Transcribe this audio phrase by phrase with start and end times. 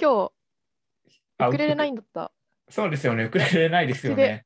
[0.00, 0.32] 今日、
[1.38, 2.32] あウクレレないウんだった。
[2.66, 3.24] クそうですよね。
[3.24, 4.44] ウクレレないですよね。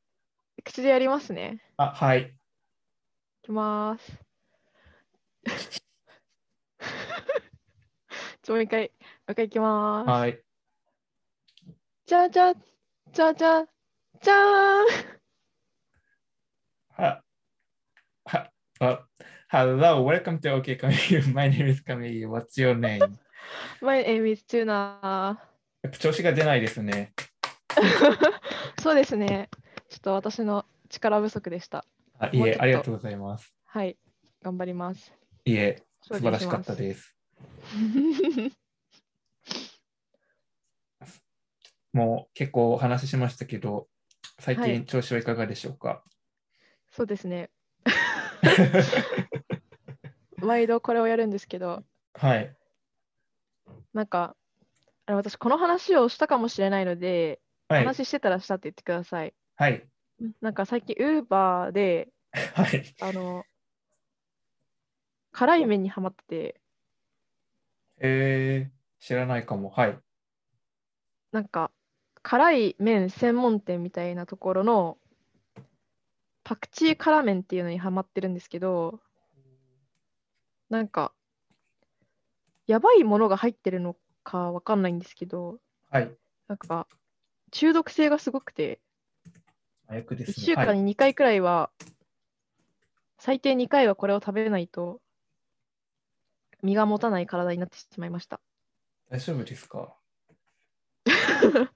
[0.64, 1.62] 口でやりますね。
[1.76, 2.22] あ、はい。
[2.22, 2.26] い
[3.42, 4.12] きます。
[8.42, 8.87] ちょ、もう一回、も
[9.29, 10.11] う一回いきます。
[10.11, 10.42] はい。
[12.07, 13.66] じゃじゃ、じゃじゃ、
[14.20, 14.87] じゃーん。
[17.02, 17.25] は、
[18.25, 19.07] は、あ、
[19.52, 21.33] Hello, welcome to OK Camille.
[21.34, 22.29] My name is Camille.
[22.29, 23.19] What's your name?
[23.81, 25.39] My name is Tuna.
[25.83, 27.13] やっぱ調子が出ないですね。
[28.83, 29.49] そうですね。
[29.89, 31.85] ちょっと私の力不足でした。
[32.19, 33.53] あいえ、もうちょっとありがとうございます。
[33.65, 33.97] はい、
[34.43, 35.13] 頑張ります。
[35.45, 37.17] いえ、素晴らしかったです。
[41.93, 43.89] もう結構お話ししましたけど、
[44.39, 46.05] 最はい近調子はいかがでしょうか、
[46.91, 47.51] そうですね。
[50.37, 51.83] 毎度これをやるんですけど、
[52.15, 52.57] はい。
[53.92, 54.37] なんか、
[55.06, 57.84] あの私、この話をしたかもしれないので、はい。
[57.84, 59.34] 話してたらしたって言ってください。
[59.56, 59.86] はい。
[60.41, 62.95] なんか最近、ウーバーで、 はい。
[63.00, 63.45] あの、
[65.33, 66.61] 辛い麺にはまってて、
[67.98, 69.69] えー、知らないかも。
[69.70, 69.98] はい。
[71.33, 71.70] なんか、
[72.23, 74.98] 辛い麺専門店みたいなところの、
[76.45, 79.00] パクチー辛麺っていうのにはまってるんですけど、
[80.69, 81.12] なんか、
[82.71, 85.59] やばいものが入ってるのかわかんないんですけど、
[85.91, 86.17] はい。
[86.47, 86.87] なんか、
[87.51, 88.81] 中毒性がすごくて、
[89.89, 90.27] 1ね。
[90.33, 90.79] 週間はい。
[90.81, 91.73] に2回くらいは、
[93.19, 95.01] 最低2回はこれを食べないと、
[96.63, 98.41] 身が持たない体になってしまいました。
[99.09, 99.97] 大丈夫ですか？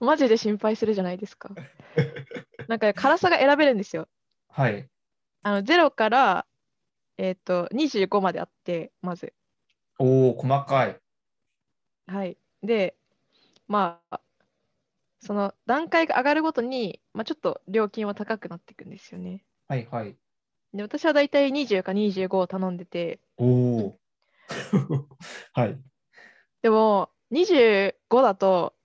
[0.00, 1.50] マジで心配するじゃないですか。
[2.68, 4.06] なんか辛さが選べるんですよ。
[4.48, 4.88] はい。
[5.42, 6.46] あの0から、
[7.18, 9.32] えー、と25まであって、まず。
[9.98, 11.00] おお、細かい。
[12.06, 12.36] はい。
[12.62, 12.96] で、
[13.68, 14.20] まあ、
[15.20, 19.44] その段階が上がるごとに、まあ、ちょっと料金は高くなっていくんですよね。
[19.68, 20.16] はいはい。
[20.72, 23.98] で、私はだいたい20か25を頼んでて、おお。
[25.52, 25.78] はい。
[26.62, 28.75] でも25だと、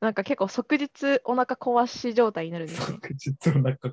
[0.00, 2.86] なんか結構即日お腹壊し状態になるんですね。
[2.86, 3.90] 即日お腹こ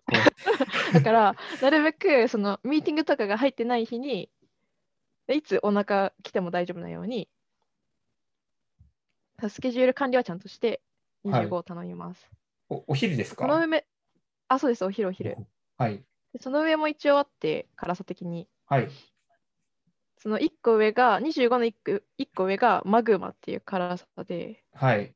[0.94, 4.29] だから、なるべくそのミーティングとかが入ってない日に、
[5.28, 7.29] でいつお腹来ても大丈夫なように、
[9.50, 10.81] スケジュール管理はちゃんとして
[11.25, 12.25] はい25を頼みます。
[12.69, 12.75] う。
[12.75, 13.44] おお昼ですか？
[13.44, 13.85] その上、
[14.47, 15.35] あ、そうです、お昼お昼。
[15.78, 15.97] はい。
[16.31, 18.47] でその上も一応あって、辛さ的に。
[18.66, 18.90] はい。
[20.19, 25.13] その1個上が、25の 1, 個1個上がマグマっていう辛さで、はい。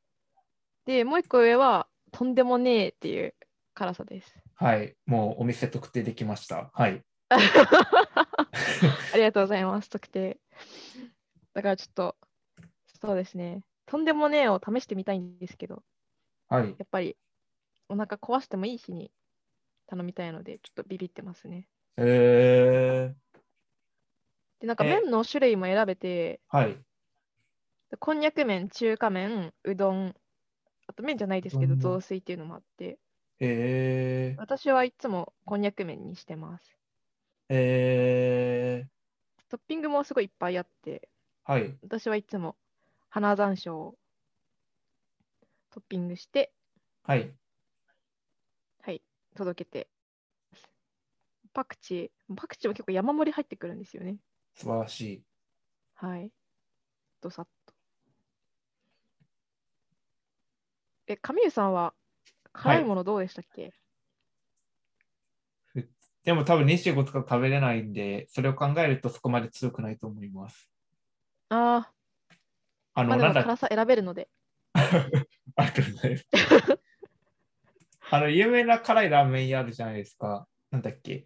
[0.86, 3.36] で、もう1個上はとんでもねえっていう
[3.74, 4.36] 辛さです。
[4.56, 4.96] はい。
[5.06, 6.72] もうお店特定できました。
[6.74, 7.04] はい。
[7.30, 7.38] あ
[9.16, 10.38] りがとうございます、特定。
[11.54, 12.16] だからちょっと、
[13.02, 15.84] そうですね、とんでもねえを試してみたいんですけど、
[16.48, 16.70] はい。
[16.70, 17.18] やっぱり
[17.90, 19.12] お腹壊してもいい日に
[19.88, 21.68] 頼みたいので、ちょっとビビってますね。
[21.98, 23.40] えー、
[24.62, 26.78] で、なんかえ麺の種類も選べて、はい。
[28.00, 30.16] こんにゃく麺、中華麺、うどん、
[30.92, 33.00] あと麺じゃないですけど、雑炊っていうのもあって、
[33.40, 36.78] えー、私はいつもこんにゃく麺にしてます。
[37.48, 41.08] えー、トッピングもすごいいっぱいあって、
[41.46, 41.78] はい。
[41.82, 42.58] 私はいつも
[43.08, 43.96] 花山椒を
[45.70, 46.52] トッピングして、
[47.04, 47.32] はい。
[48.82, 49.02] はい、
[49.34, 49.88] 届けて。
[51.54, 54.18] パクチー、パクチーも結構山盛り入ってくるんですよね。
[54.56, 55.24] 素晴らしい。
[55.96, 56.30] はい。
[57.22, 57.74] どさっと。
[61.12, 61.94] え、神湯さんは
[62.54, 63.74] 辛いものどうでしたっけ、
[66.24, 70.70] でも多分25とか食べれないんで、それを考えるとそこまで強くないと思います。
[71.50, 71.94] ああ、
[72.94, 74.30] あの、まあでなんだも辛さ選べるので。
[74.74, 76.28] ありがとうございます。
[78.14, 80.48] あの、有名な辛いラーメン屋あるじゃないですか。
[80.70, 81.26] なんだっけ？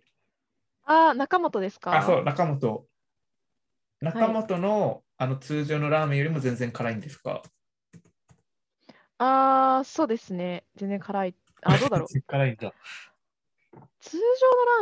[0.86, 1.96] ああ、中本ですか？
[1.96, 2.88] あ、そう、中本。
[4.02, 7.42] 中本の、あの通常のラーメンよりも全然辛いんですか？
[9.20, 10.66] ああ、そうですね。
[10.76, 11.36] 全然辛い。
[11.64, 12.10] あ、どうだろう。
[12.28, 12.74] 辛いんだ。
[14.00, 14.22] 通常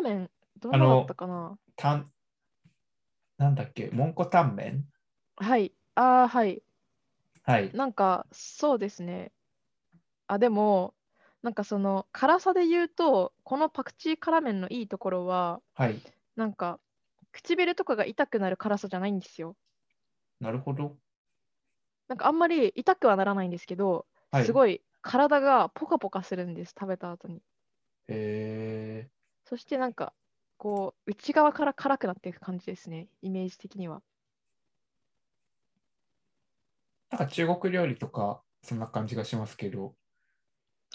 [0.01, 1.57] のラーメン、どうだったかな？
[1.75, 2.11] たん、
[3.37, 3.89] なんだっけ？
[3.91, 4.85] 蒙古タンメン？
[5.37, 5.73] はい。
[5.95, 6.63] ああ、はい。
[7.43, 7.71] はい。
[7.73, 9.31] なんか、そうですね。
[10.27, 10.95] あ、でも、
[11.43, 16.01] なんかその辛さで言うと、このパクチー辛麺のいいところは、はい。
[16.35, 16.79] なんか、
[17.33, 19.57] 唇とかが痛くなる辛さじゃないんですよ。
[20.39, 20.97] なるほど。
[22.07, 24.45] なんかあんまり痛くはならないんですけど、はい。
[24.45, 27.43] すごい体がポカポカするんです、食べた後に。
[28.07, 29.07] え
[29.45, 30.11] そしてなんか、
[30.57, 34.01] こう、内側から辛くなっていく感じですね、イメージ的には。
[37.11, 39.95] なんか中国料理とか、そんな感じがしますけど。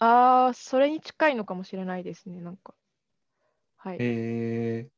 [0.00, 2.74] ああ、それに近いのかもしれないですね、なんか。
[3.76, 3.96] はい。
[4.00, 4.90] えー、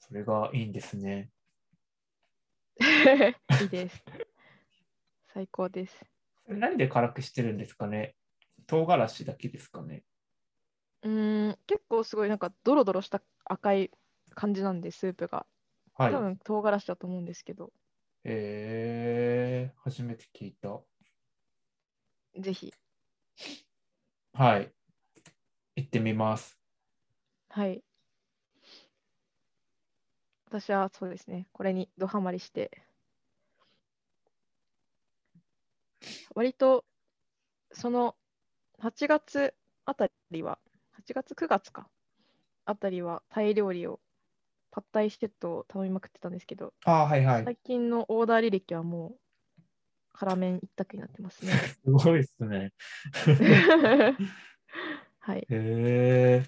[0.00, 1.30] それがいいんですね。
[3.60, 4.04] いいです。
[5.36, 5.94] 最高です。
[6.48, 8.16] 何で辛くしてるんですかね？
[8.66, 10.02] 唐辛子だけですかね？
[11.02, 13.90] うーん、結構すごいなんかドロドロした赤い
[14.30, 15.44] 感じなんで、スープが。
[15.92, 16.20] はい多。
[16.20, 17.70] 分唐辛子だと思うんですけど、
[18.24, 20.80] えー、初めて聞いた。
[22.40, 22.72] ぜひ。
[24.32, 24.72] はい。
[25.76, 26.58] 行ってみます。
[27.50, 27.82] はい。
[30.46, 32.85] 私はそうですね、これにドハマりして、
[36.34, 36.84] 割と
[37.72, 38.16] その
[38.78, 39.54] 8月
[39.84, 40.58] あたりは、
[40.92, 41.88] 8月、9月か、
[42.64, 44.00] あたりはタイ料理を、
[44.70, 47.44] パッタイセットを頼みまくってたんですけど、ああ、はいはい。
[47.44, 49.62] 最近のオーダー履歴はもう
[50.12, 51.52] 辛麺一択になってますね。
[51.84, 52.72] すごいですね。
[55.20, 55.38] はい。
[55.38, 56.42] へえ。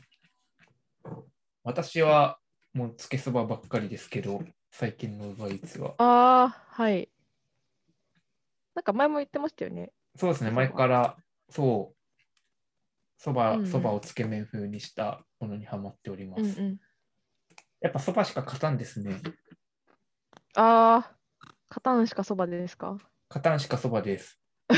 [1.64, 2.38] 私は
[2.74, 5.94] もうつけそばばっかりですけど、最近の Uber Eats は。
[5.98, 7.08] ああ、はい。
[8.78, 9.90] なんか前も言ってましたよね。
[10.14, 11.16] そうですね、前から、
[11.50, 11.96] そう、
[13.16, 16.42] そば、うんうんそばをつけ麺風にしたものにハマっております。
[16.42, 16.80] うんうん。
[17.80, 19.16] やっぱそばしか勝たんですね。
[20.54, 21.16] ああ、
[21.68, 22.98] カタンしかそばですか？
[23.28, 24.40] 勝たんしかそばです。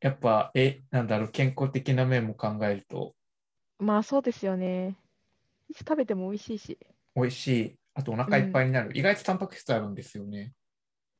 [0.00, 3.14] やっぱ、え、なんだろう、健康的な面も考えると、
[3.78, 4.98] まあそうですよね。
[5.70, 6.78] いつ食べても美味しいし。
[7.14, 7.78] 美味しい。
[7.94, 8.90] あとお腹いっぱいになる。
[8.94, 10.52] 意外とタンパク質あるんですよね。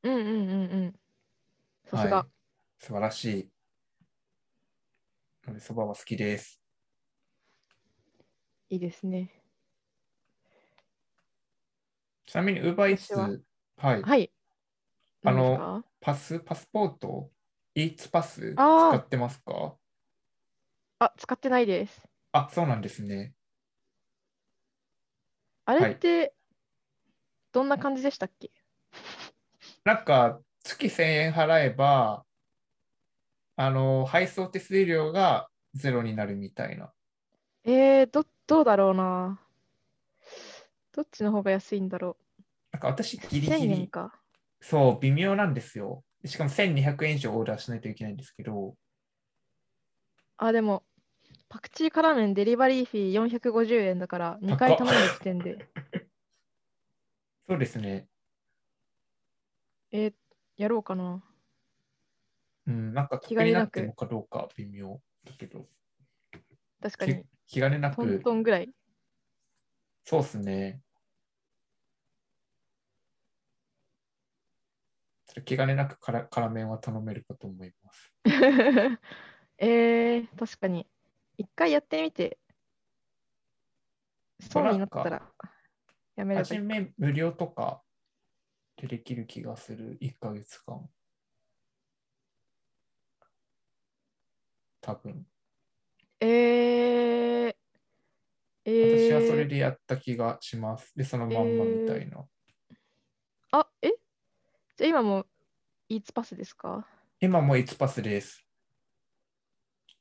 [0.06, 0.94] うんうんうんうん。
[1.84, 2.16] さすが。
[2.18, 2.26] はい
[2.78, 3.50] 素晴らしい。
[5.60, 6.60] そばは好きです。
[8.68, 9.42] いいですね。
[12.26, 13.40] ちなみに、Uber 私は Eats、
[13.78, 14.32] はい、はい。
[15.24, 17.30] あのパス、パスポート、
[17.74, 18.52] Eats パス？
[18.58, 19.76] あー使ってますか？
[20.98, 22.06] あ、使ってないです。
[22.32, 23.32] あ、そうなんですね。
[25.64, 26.34] あれって、
[27.52, 28.50] どんな感じでしたっけ？
[29.86, 32.24] なんか、月1000円払えば、
[33.54, 36.92] あの、配送手数料がゼロになるみたいな。
[37.62, 39.40] えー、ど、どうだろうな。
[40.90, 42.16] どっちの方が安いんだろ
[42.72, 43.20] なんか私、う。
[43.28, 44.12] ギリギ1000円リ、か。
[44.60, 46.02] そう、微妙なんですよ。
[46.24, 48.74] しかも1200円以上オーダーしないといけないんですけど、
[50.36, 50.82] あ、でも、
[51.48, 55.64] パクチー辛麺デリバリーフィー450円だから、2回頼んだ時点で、
[57.48, 58.08] そうですね。
[59.92, 60.14] えー
[60.56, 61.22] やろうかな。
[62.66, 65.68] うん、なんか気得にな兼ねなくってるのかどうか微妙だけど、
[66.82, 68.70] 確かにき、気兼ねなトンく、トンぐらい。
[70.04, 70.80] そうですね。
[75.26, 78.12] それ気兼ねなく辛辛麺は頼めるかと思います。
[79.58, 80.86] えー、確かに。
[81.38, 82.38] 一回やってみて、
[84.40, 85.22] そう損になったら
[86.16, 86.58] やめれば初。
[86.60, 87.82] め無料とか
[88.76, 90.88] でできる気がする、1ヶ月間。
[94.82, 95.26] 多分。
[96.20, 97.54] えー、
[98.64, 100.92] えー、私はそれでやった気がします。
[100.96, 102.24] で、そのまんまみたいな。
[103.52, 103.88] あ、え？
[104.76, 105.26] じゃあ今も
[105.88, 106.86] イーツパスですか？
[107.20, 108.44] 今も1パスです。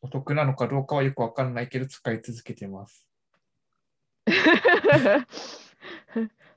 [0.01, 3.07] お得なのかどうかはよくわかんないけど、使い続けてます。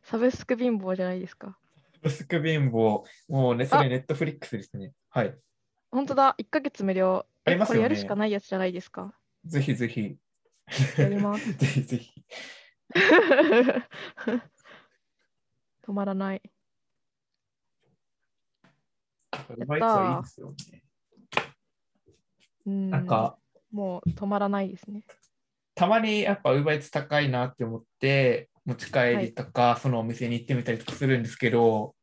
[0.02, 1.58] サブスク貧乏じゃないですか。
[2.02, 3.04] ブスク貧乏。
[3.28, 4.92] もうね、それネットフリックスですね。
[5.10, 5.34] はい。
[5.90, 7.26] 本当だ、1ヶ月無料。
[7.46, 9.14] えありますよねこれやるしかないやつじゃないですか？
[9.44, 10.16] ぜひぜひ。
[10.98, 12.24] やります ぜひぜひ。
[15.82, 16.42] 止まらない。
[19.56, 20.84] うまいはいいですよね。
[22.66, 23.38] うんなんか、
[23.70, 25.04] もう止まらないですね。
[25.74, 31.96] たまにやっぱ Uber Eats 高いなって思って、持ち帰りとか、そのお店に行ってみたりとかするんですけど、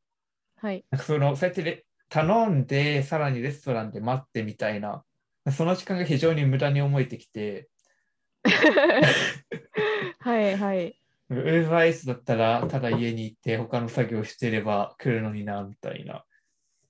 [0.58, 0.84] はい。
[0.90, 5.04] なんかその、そうやってレ頼んで、さらにレストランで待ってみたいな、
[5.56, 7.70] その時間が非常に無駄に思えてきて、
[10.20, 11.00] はいはい。
[11.30, 16.26] Uber Eats だったら、ただ家に行って他の作業してれば来るのにな、みたいな、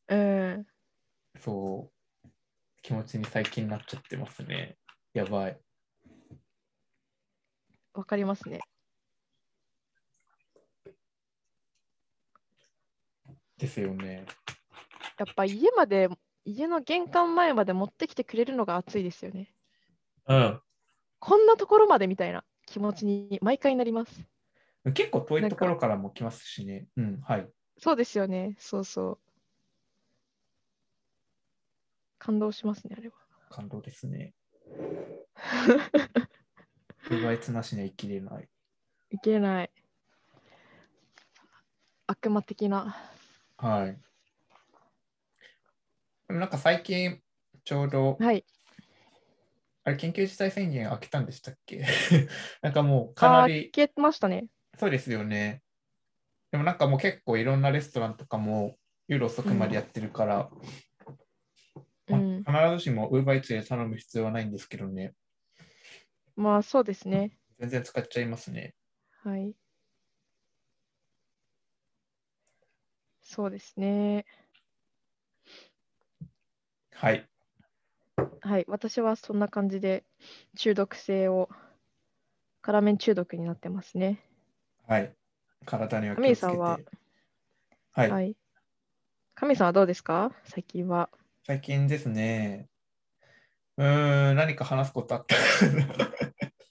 [0.08, 0.66] うん。
[1.40, 1.92] そ
[2.24, 2.30] う、
[2.82, 4.78] 気持ちに最近なっちゃってますね。
[5.14, 5.60] やばい。
[7.94, 8.60] わかりますね。
[13.58, 14.26] ですよね。
[15.18, 16.10] やっぱ家まで、
[16.44, 19.54] 家の玄関前まで持ってきてくれるのが熱いですよね。
[20.28, 20.62] うん。
[21.20, 24.28] こんなところまでみたいな気持ちに毎回なります。
[24.94, 26.88] 結構遠いところからも来ますしね。
[26.98, 27.50] うん、はい。
[27.80, 28.56] そうですよね。
[28.60, 29.20] そうそう。
[32.20, 33.16] 感動しますね、あれは。
[33.50, 34.34] 感動ですね。
[37.10, 38.50] ウーバーイーツなしには生きれない。
[39.12, 39.72] いけない。
[42.08, 42.96] 悪魔的な。
[43.66, 43.98] はい。
[46.28, 47.20] でもなんか最近、
[47.64, 48.46] ちょうど、はい。
[49.84, 51.84] あれ、緊急事態宣言開けたんでしたっけ？
[52.62, 54.50] なんかもうかなありー、、消えましたね。
[54.78, 55.64] そうですよね。
[56.52, 60.52] でもなんかもう結構いろんなレストランとかも夜遅くまでやってるから、
[62.08, 62.44] まうん。
[62.46, 65.16] あ必ずしも UberEats で頼む必要はないんですけどね、
[66.36, 67.36] まあ、そうですね。
[67.58, 68.76] 全然使っちゃいますね。
[69.24, 69.56] はい。
[73.36, 74.26] そうですね。
[76.94, 77.28] はい。
[78.40, 78.66] はい。
[78.70, 80.06] 私はそんな感じで
[80.56, 81.50] 中毒性を、
[82.62, 84.24] 辛麺中毒になってますね。
[84.88, 85.14] はい。
[85.66, 86.48] 体には気アミをつけて。
[86.48, 86.80] ーさんは？
[87.92, 88.12] はい。
[88.12, 88.38] はい。
[89.34, 90.32] 神さんはどうですか？
[90.46, 91.10] 最近は。
[91.46, 92.70] 最近ですね。
[93.76, 95.36] うーん、何か話すことあった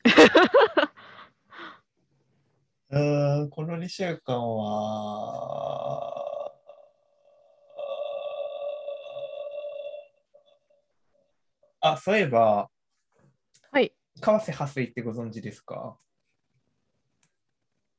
[2.91, 6.14] うーん、この2週間は、
[11.87, 12.71] あ、そういえば、
[13.71, 13.95] はい。
[14.19, 15.99] 川瀬破水ってご存知ですか？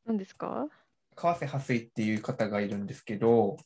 [0.06, 0.68] 何ですか？
[1.16, 3.58] 川瀬破水っていう方がいるんですけど、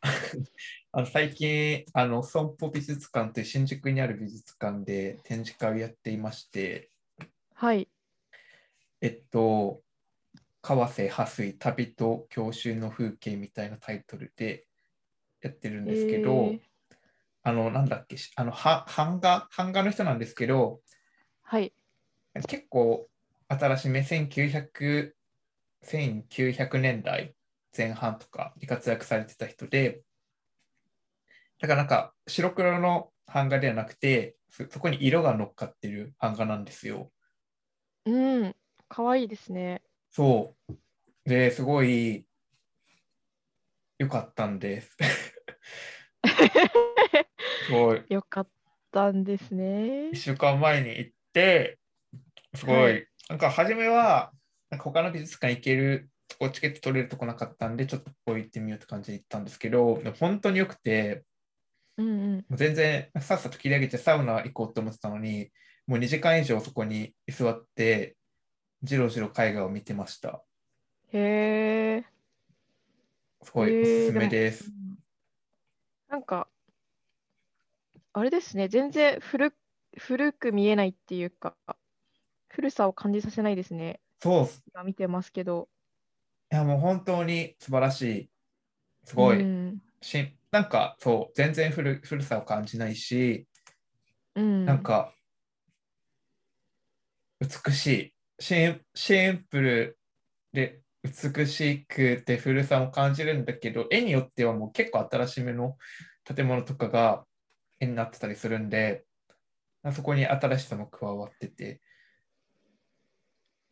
[0.90, 6.90] あの最近、あの損保美術館という新宿にある美術館で展示会をやっていまして、
[7.52, 7.90] はい。
[9.02, 9.82] えっと、
[10.62, 14.66] 川瀬破水旅と郷愁の風景みたいなタイトルで
[15.42, 16.71] やってるんですけど、えー
[17.44, 20.80] あの、なんだっけ、しあの、は版画、版画の人なんですけど、
[21.42, 21.72] はい。
[22.48, 23.08] 結構
[23.48, 25.16] 新しめ1900、
[25.82, 27.34] 1900年代
[27.76, 30.02] 前半とかに活躍されてた人で、
[31.60, 37.10] だからなんか白黒の版画ではなくて、そそこに色が乗っかってる版画なんですよ。
[38.04, 38.56] うん。
[38.88, 39.82] かわいいですね。
[40.10, 40.74] そう。
[41.24, 42.26] で、すごい
[43.98, 44.96] 良かったんです。
[47.72, 48.02] すごい。
[48.08, 48.48] よかっ
[48.92, 50.16] たんですね1。
[50.16, 51.78] 週間前に行って、
[52.54, 54.32] すごい、はいなんか初めは、
[54.68, 61.24] なんか他の美術館行けるとこ、チケット取れるとこなかったんで、ちょっとここ行ってみようって感じで行ったんですけど、本当に良くて、
[61.96, 62.56] うんうん。
[62.56, 65.50] 全然さっさと切り上げてサウナ行こうと思ってたのに、
[65.86, 68.16] もう2時間以上そこに居座って、
[68.82, 70.42] じろじろ絵画を見てました。
[71.12, 72.04] へえ。
[73.42, 74.68] すごいおすすめでうす。
[74.68, 74.98] ん
[76.10, 76.48] なんか、
[78.14, 78.68] あれですね。
[78.68, 79.54] 全然古
[79.96, 81.56] 古く見えないっていうか、
[82.48, 84.00] 古さを感じさせないですね。
[84.20, 85.68] そうっす、今見てますけど。
[86.52, 88.30] いやもう本当に素晴らしい。
[89.04, 89.40] すごい。
[89.40, 89.82] うん。
[90.02, 93.46] しなんかそう、全然古古さを感じないし、
[94.34, 95.14] うん、なんか
[97.40, 98.14] 美しい。
[98.38, 99.98] シンシンプル
[100.52, 105.76] で美しくて古さも感じるんだけど、絵によってはもう結構新しめの
[106.24, 107.24] 建物とかが
[107.82, 109.04] 絵になってたりするんで、
[109.92, 111.80] そこに新しさも加わってて、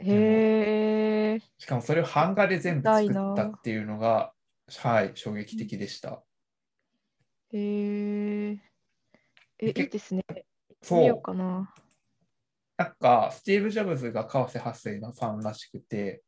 [0.00, 1.40] へえ。
[1.57, 4.33] しかもそれを版画で全部作っ見たっていうのが、
[4.79, 6.25] はい、衝撃的でした。
[7.52, 8.59] へえ。
[9.61, 10.25] え、いけいですね。
[10.83, 11.73] そうかな。
[12.76, 16.23] なんか、スティーブ・ジョブズが川瀬八世のファンらしくて、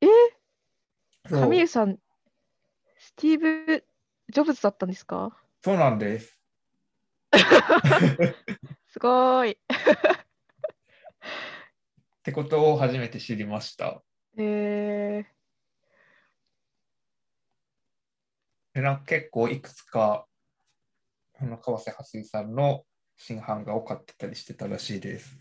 [0.00, 0.06] え？
[1.28, 1.98] 神湯さん、
[2.98, 3.84] スティーブ・
[4.32, 5.36] ジョブズだったんですか？
[5.62, 6.39] そうなんです。
[8.88, 9.50] すごーい。
[9.52, 9.56] っ
[12.22, 14.02] てことを初めて知りました。
[14.36, 15.26] へえ。
[18.74, 20.26] でなんか結構いくつか、
[21.38, 22.84] あの川瀬蓮井さんの
[23.16, 25.38] 新版画を買ってたりしてたらしいです。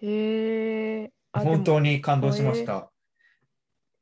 [0.00, 1.12] へえ。
[1.32, 2.90] あ、でも本当に感動しました。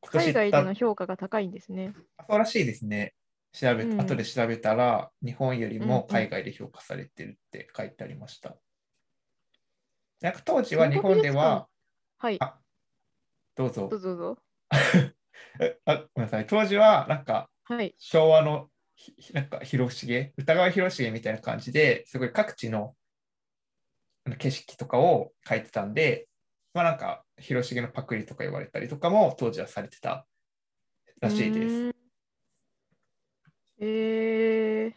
[0.02, 1.94] 今年海外での評価が高いんですね。
[2.28, 3.14] そうらしいですね。
[3.52, 8.56] 調べ、うん後で調べたら、日本よりも海外で評価されてるって書いてありました。
[10.20, 11.68] なんか当時は日本では、
[12.18, 12.36] はい。
[12.40, 12.58] あ
[13.56, 13.98] どうぞどう。
[13.98, 14.42] ぞどうぞ。
[15.60, 16.46] えあごめんなさい。
[16.46, 17.94] 当時はなんかはい。
[17.98, 18.70] 昭和の
[19.32, 22.94] なんか広重、歌川広重みたいな感じですごい各地の
[24.38, 26.28] 景色とかを描いてたんで、
[26.74, 30.26] まあなんか広重のパクリとか言われたりとかも当時はされてた
[31.20, 31.99] らしいです。
[33.80, 34.92] うー。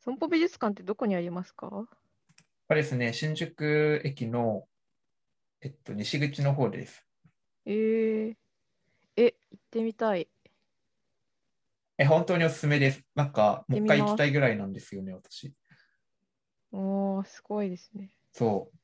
[0.00, 1.68] 損保美術館ってどこにありますか？
[1.70, 1.88] こ
[2.70, 4.66] れですね、新宿駅の
[5.60, 7.06] えっと、西口の方です。
[7.64, 8.34] えー、
[9.14, 10.28] え、行ってみたい。
[11.98, 13.04] え、本当におすすめです。
[13.14, 15.54] なんか、もう一回行きたいぐらいなんですよね、私。
[16.72, 18.10] おー、すごいですね。
[18.32, 18.78] そう。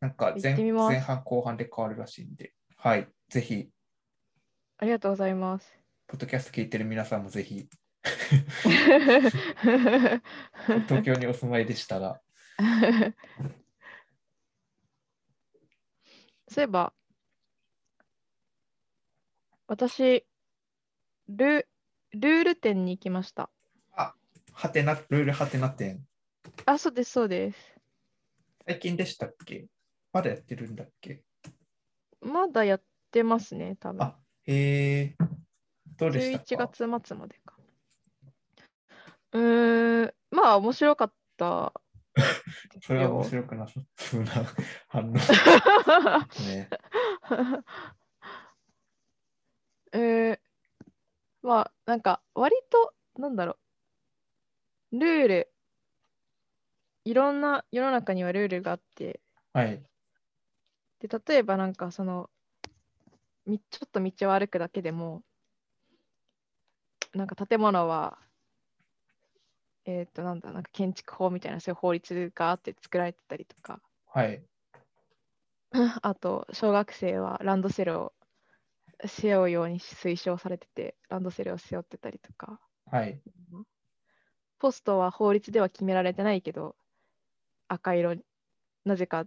[0.00, 3.06] なんか前前半後半で変わるらしいんで、はい。
[3.28, 3.68] ぜひ、
[4.78, 5.76] ありがとうございます。
[6.06, 7.68] ポッドキャスト聞いてる皆さんもぜひ、
[10.86, 12.20] 東京にお住まいでしたら、
[16.48, 16.92] そういえば、
[19.66, 20.24] 私、
[21.28, 21.68] ル、
[22.12, 23.50] ルール店に行きました。
[23.90, 24.14] は
[24.70, 26.00] てな、ルールはてな店。
[26.66, 27.58] あ、そうです、そうです。
[28.66, 29.66] 最近でしたっけ？
[30.12, 31.22] まだやってるんだっけ？
[32.20, 34.02] まだやってますね、多分。
[34.02, 35.14] あ、へえ。
[35.98, 37.54] どうでしたか？11月末までか。
[39.32, 41.74] うーん、まあ面白かった
[42.80, 43.28] それは面よ。
[43.28, 44.30] 白くなさそうな
[44.88, 45.12] 反応
[46.48, 46.70] ね。
[49.92, 50.38] えー、
[51.42, 53.58] まあなんか割となんだろ
[54.92, 55.52] うルール
[57.04, 59.20] いろんな世の中にはルールがあって
[59.52, 59.82] はい。
[61.00, 62.30] で例えばなんかその
[63.48, 65.24] みちょっと道を歩くだけでも
[67.14, 68.18] なんか建物は
[69.84, 74.44] えっ、となんだなんか建築法みたいなそういう法律があって作られてたりとかはい。
[76.02, 78.12] あと小学生はランドセルを
[79.06, 83.20] 背負うように推奨されててランドセルを背負ってたりとかはい。
[84.58, 86.76] ポストは法律では決められてないけど、
[87.68, 88.24] 赤色に、
[88.84, 89.26] なぜか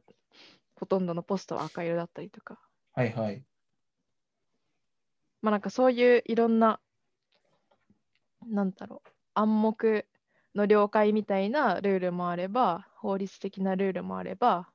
[0.75, 2.59] ほとんどのポストは赤色だったりとか、
[2.93, 3.13] はい。
[3.13, 3.43] はい。
[5.41, 6.79] まあなんかそういういろんな、
[8.48, 10.05] なんだろう、暗黙
[10.55, 14.69] の了解みたいなルールもあれば、法律的なルールもあれば、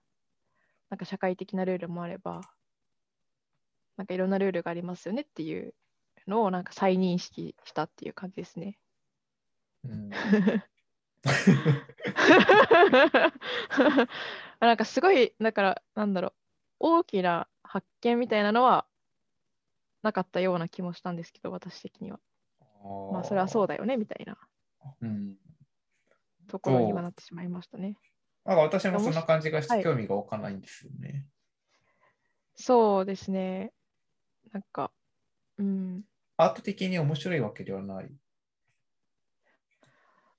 [0.90, 2.40] なんか社会的なルールもあれば、
[3.96, 5.74] なんかいろんなルールがありますよねっていう
[6.26, 8.78] のをなんか再認識したっていう感じですね。
[9.84, 10.10] うん、
[14.60, 16.32] なんかすごい、だから、なんだろう、
[16.80, 18.86] 大きな発見みたいなのは
[20.06, 22.20] なかったような気もしたんですけど、私的には。
[23.12, 23.74] まあ、それはそうだ。
[23.74, 24.38] だよね、みたいな
[25.00, 25.36] うん。
[26.48, 27.96] ところにはなってしまいましたね。
[28.44, 31.26] なんか私もそんな感じがしはいて興味が湧かないんですよね。
[32.54, 33.72] そうですね。
[34.52, 34.92] なんか、
[35.58, 36.04] うん。
[36.36, 38.10] アート的に面白いわけではない。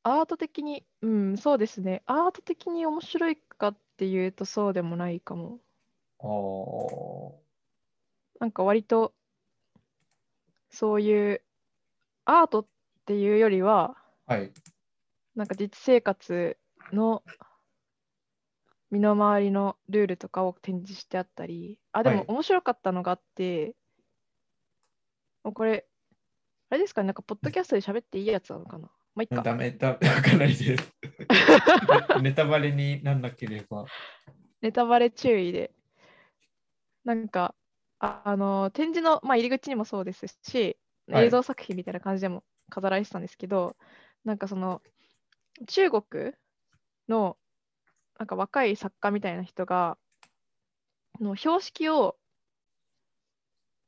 [0.03, 2.01] アート的に、うん、そうですね。
[2.05, 5.59] アート的に面白いかっていうとそうでもないかも。
[6.19, 6.27] あ
[7.35, 7.47] あ。
[8.39, 9.13] なんか割と、
[10.69, 11.41] そういう
[12.25, 12.67] アートっ
[13.05, 14.51] ていうよりは、はい。
[15.35, 16.57] なんか実生活
[16.91, 17.23] の
[18.89, 23.75] 身の回りのルールとかを展示してあったり、あ、ではいも面白かったのがあって、
[25.43, 25.87] もうこれ、
[26.69, 29.41] あれですかね、なんかポッドキャストで喋っていいやつなのかなまあ、いっか。
[29.41, 30.93] ダメだ、 わかんないです。
[32.21, 33.85] ネタバレになんなければ。
[34.61, 35.71] ネタバレ注意で。
[37.03, 37.55] なんか、
[37.99, 40.77] ああの、展示の、まあ、入り口にもそうですし、
[41.11, 43.75] はい映像作品みたいな感じでも飾られてたんですけど、
[44.23, 44.81] なんかその、
[45.67, 46.33] 中国
[47.09, 47.37] の、
[48.19, 49.97] なんか若い作家みたいな人が、
[51.19, 52.17] の標識を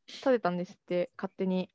[0.08, 1.69] 立てたんですって、勝手に。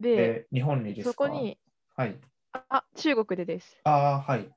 [0.00, 1.12] で、で、日本にですか？
[1.12, 1.58] そこに、
[1.96, 2.18] はい。
[2.52, 3.76] あ、あ中国でです。
[3.84, 4.50] ああ、はい。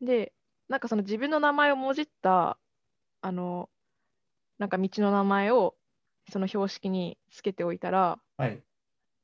[0.00, 0.32] で、
[0.68, 2.58] なんかその自分の名前をもじった、
[3.22, 3.70] あの、
[4.62, 5.74] なんか道の名前を
[6.30, 8.62] その標識につけておいたら、はい。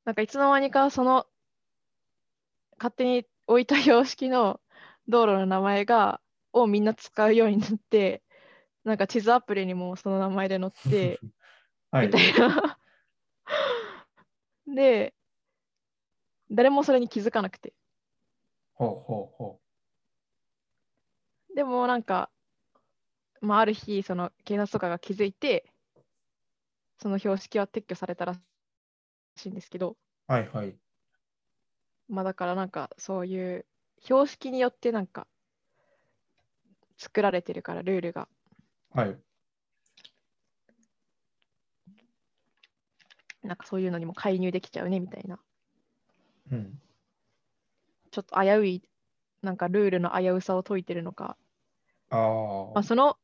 [0.05, 1.27] なんかいつの間にかその
[2.77, 4.59] 勝手に置いた標識の
[5.07, 6.21] 道路の名前が、
[6.53, 8.25] をみんな使うようになって、
[8.83, 11.21] なんか地図アプリにもその名前で載って、
[11.93, 12.19] はいみた。
[12.19, 12.79] いな。
[14.67, 15.15] で、
[16.51, 17.73] 誰もそれに気づかなくて。
[18.75, 19.61] ほうほうほ
[21.55, 22.29] でもなんか、
[23.41, 25.65] まあ、ある日、その警察とかが気づいて、
[27.01, 28.35] その標識は撤去されたら
[29.37, 29.97] しいんですけど、
[30.29, 30.33] う。
[30.33, 30.77] はいはい。
[32.09, 33.67] まあだからなんかそういう
[34.01, 35.27] 標識によってなんか
[36.97, 38.29] 作られてるから、ルールが。
[38.93, 39.17] はい。
[43.43, 45.39] なんかそういうのにも介入できちゃうねみたいな。
[46.51, 46.81] うん。
[48.11, 48.83] ちょっと危うい、
[49.43, 51.37] なんかルールの危うさを解いてるのか。
[52.11, 52.83] ああまあ、。
[52.83, 53.17] その、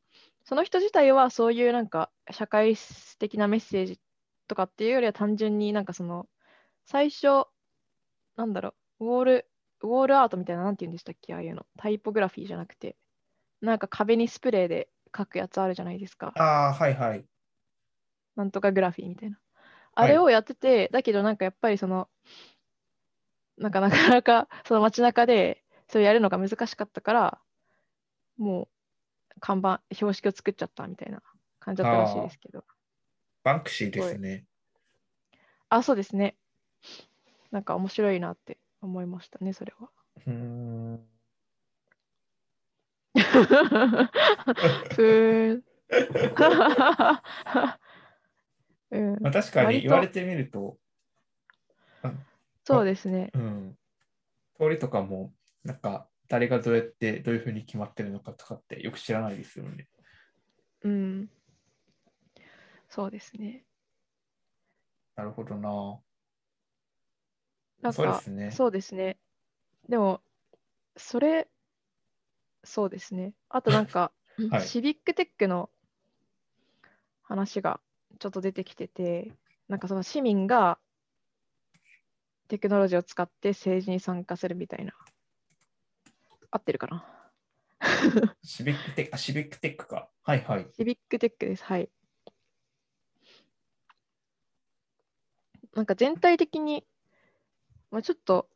[0.45, 2.77] その人自体はそういうなんか社会
[3.19, 4.01] 的なメッセージ
[4.47, 6.27] とかっていうよりは単純になんかその
[6.87, 7.47] 最初
[8.37, 9.47] なんだろうウォール
[9.83, 12.97] ウォールアートみたいななんて言うんでしたっけああいうのタイポグラフィーじゃなくて
[13.61, 16.33] なんか壁にスプレーで書くやつあるじゃないですか。
[16.37, 17.25] ああ、はいはい。
[18.37, 19.37] なんとかグラフィーみたいな。
[19.37, 19.45] はい
[19.97, 22.09] あれをやってて、だけどなんかやっぱりその、
[23.57, 27.41] なんかなかなかその街中でそれやるのが難しかったから、
[28.37, 28.69] もう
[29.45, 31.21] 看板、標識を作っちゃったみたいな
[31.61, 32.65] 感じだったらしいですけど。
[33.43, 34.47] バンクシーですね。
[35.69, 36.35] あ、そうですね。
[37.51, 39.91] なんか面白いなって思いましたね、それは。
[40.27, 41.07] うーん。
[44.97, 45.63] ふ。
[48.93, 50.79] うん、まあ、確かに言われてみると、
[52.65, 53.31] そうですね。
[53.35, 53.77] うん。
[54.59, 59.89] 通りとかも、なんか、誰がどうやってどういうふうに決まってるのかとかってよく知らないですよね。
[60.83, 61.31] うん。
[62.89, 63.65] そうですね。
[65.17, 66.01] なるほどな。
[67.83, 68.51] なんかそうですね。
[68.51, 69.19] そうですね。
[69.89, 70.23] でも、
[70.97, 71.49] それ、
[72.65, 73.35] そうですね。
[73.49, 74.13] あとなんか、
[74.51, 75.71] はいシビックテックの
[77.23, 77.81] 話が
[78.19, 79.33] ちょっと出てきてて、
[79.69, 80.79] なんかその市民が
[82.49, 84.93] テクノロジーを使って政治に参加するみたいな。
[86.55, 87.05] 合ってるかな？
[88.45, 90.09] シビックテック、あ、シビックテックか。
[90.23, 90.67] はいはい。
[90.77, 91.65] シビックテックです。
[91.65, 91.89] はい。
[95.75, 96.87] なんか全体的に、
[97.91, 98.49] まあ、ちょっと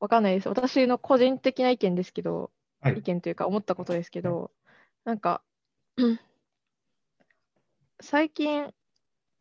[0.00, 0.48] わかんないです。
[0.50, 2.50] 私の個人的な意見ですけど、
[2.82, 4.50] はい意見というか思ったことですけど、
[5.06, 5.42] なんか、
[8.02, 8.74] 最近、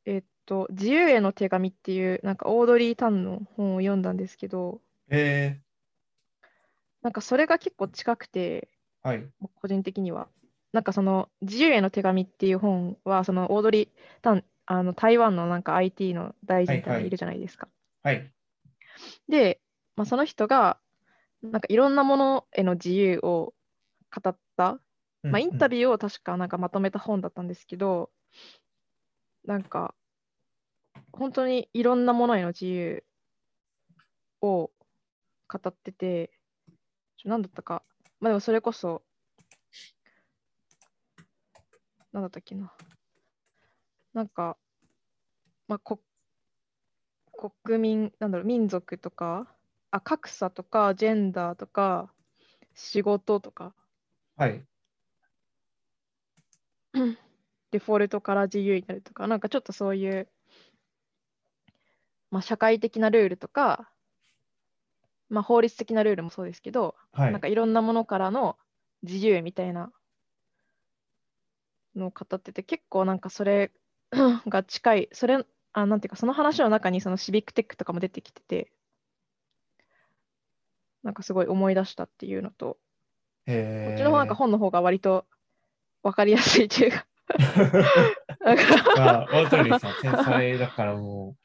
[0.06, 5.60] えっと、自由への手紙っていう、なんかオードリー・タンの本を読んだんですけど、え
[7.04, 9.30] なんかそれが結構近くて、ー、はい。
[9.56, 10.28] 個人的には。
[10.72, 13.90] なんかその自由への手紙っていう本は、そのオードリー・
[14.22, 17.68] タン、あの台湾のなんか IT の大臣みたいるじゃないですか。
[18.02, 18.32] はい。
[19.28, 19.62] で、
[19.96, 20.80] まあ、その人が、
[21.42, 23.54] なんかいろんなものへの自由を
[24.14, 24.80] 語った、
[25.24, 28.10] まあ、インタビビューを確かなんかまとめた本だったんですけど、
[29.46, 29.94] なんか、
[31.12, 33.04] 本当にいろんなものへの自由
[34.42, 34.72] を
[35.48, 36.32] 語ってて、
[37.24, 37.84] 何だったか、
[38.20, 39.04] まあでもそれこそ、
[42.12, 42.74] 何だったっけな。
[44.14, 44.58] なんか、
[45.68, 46.00] まあ、こ
[47.66, 49.48] 国民、なんだろう、民族とか、
[49.92, 52.14] あ、格差とか、ジェンダーとか、
[52.76, 53.74] 仕事とか、
[54.36, 54.66] はい。
[57.72, 60.28] デフォルトから自由になるとか、なんかちょっとそういう、
[62.32, 63.93] まあ、社会的なルールとか、
[65.34, 67.32] まあ、法律的なルールもそうですけど、はい。
[67.32, 68.56] なんかいろんなものからの
[69.02, 69.92] 自由みたいな
[71.96, 73.72] のを語ってて、結構なんかそれ
[74.48, 75.44] が近い、それ、
[75.74, 78.72] あ、なんていうか、その話の中にそのシビックテックとかも出てきてて、
[81.02, 82.80] なんかすごい思い出したっていうのと、こ
[83.48, 85.26] えっちの方なんか本の方が割と
[86.04, 87.08] 分かりやすいというか、
[88.96, 91.36] まあ、オードリーさん、天才だからも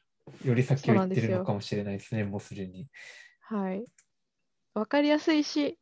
[0.45, 2.87] う、より先を行ってるのかもしれないですね、もうすでに。
[3.49, 3.83] はい。
[4.75, 5.79] わかりやすいし、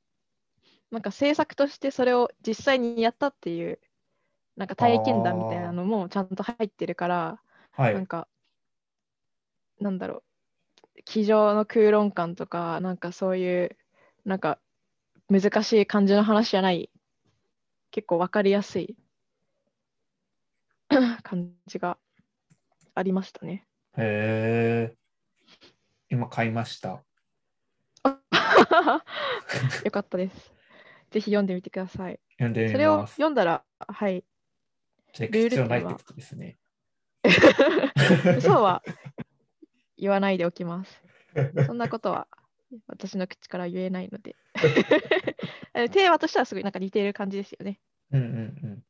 [0.89, 3.80] なんか制作としてそれを実際にやったっていう、
[4.56, 7.41] なんか体験談みたいなのもちゃんと入ってるから、
[7.73, 7.93] はい。
[7.93, 8.30] なんか、
[9.82, 10.23] なんだろ
[10.95, 13.77] う、机上の空論感とか、なんかそういう、
[14.23, 14.60] なんか
[15.30, 16.89] 難しい感じの話じゃない、
[17.91, 18.95] 結構わかりやすい
[21.21, 21.97] 感じが
[22.95, 23.67] ありましたね。
[23.97, 24.95] へえ。
[26.10, 27.07] 今買いました。
[29.84, 30.53] よかったです。
[31.12, 32.19] ぜひ読んでみてください。
[32.38, 33.08] 読んでそれを。
[33.08, 34.23] 読んだら、はい、
[35.13, 36.58] じゃあルール必要ないってことですね。
[38.38, 38.84] 嘘は
[39.97, 41.01] 言わないでおきます。
[41.65, 42.27] そんなことは
[42.88, 44.36] 私の口から言えないので。
[45.73, 47.80] えテーマとしてはすごいなんか似ている感じですよね。
[48.12, 48.27] うんうん
[48.63, 48.84] うん。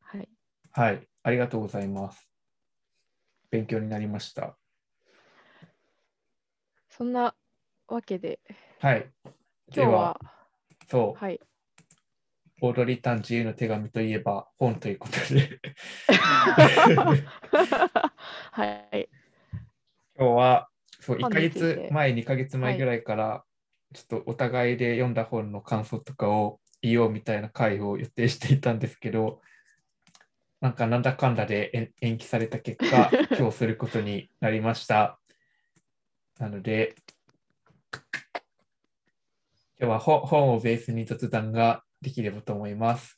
[0.00, 0.28] はい。
[0.70, 1.08] はい。
[1.22, 2.30] ありがとうございます。
[3.50, 4.56] 勉強になりました。
[6.96, 7.34] そんな
[7.88, 8.40] わけで、
[8.80, 9.00] はい。
[9.70, 10.20] で今日は、
[10.90, 11.38] そう、はい。
[12.62, 15.60] オードリー・タン自由の手紙といえば本ということで、
[18.50, 19.10] はい。
[20.18, 20.68] 今日は
[21.00, 23.44] そう1ヶ月前、2ヶ月前ぐらいから、
[23.92, 29.42] ちょっとお互いで読んだ本の感想とかを言おうみたいな回を予定していたんですけど、
[30.62, 35.20] なんかなんだかんだで延延期された結果、 今日することになりました。
[36.38, 36.94] なので、
[39.78, 43.16] 今日は本本をベースに雑談ができればと思います。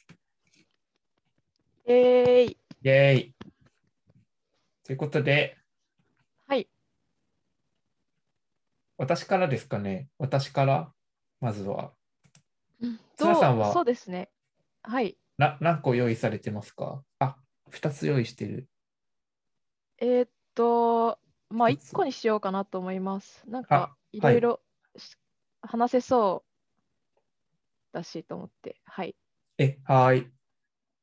[1.84, 2.58] えーい。
[2.82, 3.34] イェーイ
[4.84, 5.56] ということで、
[6.46, 6.68] はい。
[8.96, 10.08] 私からですかね。
[10.18, 10.92] 私から、
[11.40, 11.92] まずは。
[13.16, 14.30] ツナさんはそうですね。
[14.82, 15.18] はい。
[15.38, 17.02] な何個用意されてますか？
[17.18, 17.36] あ、
[17.72, 18.68] 2つ用意してる。
[19.98, 21.18] えーっと、
[21.50, 23.48] まあ、一つ1個にしようかなと思います。
[23.48, 24.60] なんあか、いろいろ
[24.96, 25.16] し
[25.62, 26.48] 話せそう
[27.92, 29.16] だしと思って、はい。
[29.58, 30.32] え、はーい。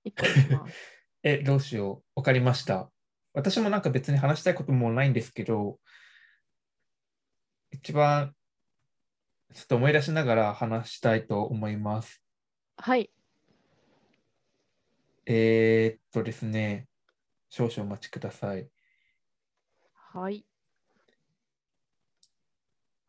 [0.04, 0.96] 1個にします。
[1.24, 2.20] え、どうしよう。
[2.20, 2.92] わかりました。
[3.34, 5.80] 私もなんか別に話したいこともないんですけど、
[7.72, 8.36] 一番
[9.54, 12.24] ちょっと思い出しながら話したいと思います。
[12.78, 13.12] はい。
[15.26, 16.88] えーっとですね、
[17.50, 18.70] 少々お待ちください。
[20.16, 20.46] はい。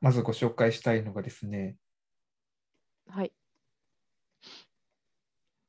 [0.01, 1.77] まずご紹介したいのがですね、
[3.09, 3.33] はい。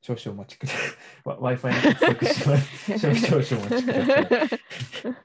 [0.00, 0.92] 少々お待ちください。
[1.24, 2.98] Wi- Wi-Fi に接続します。
[2.98, 4.60] 少々少々お待ちください。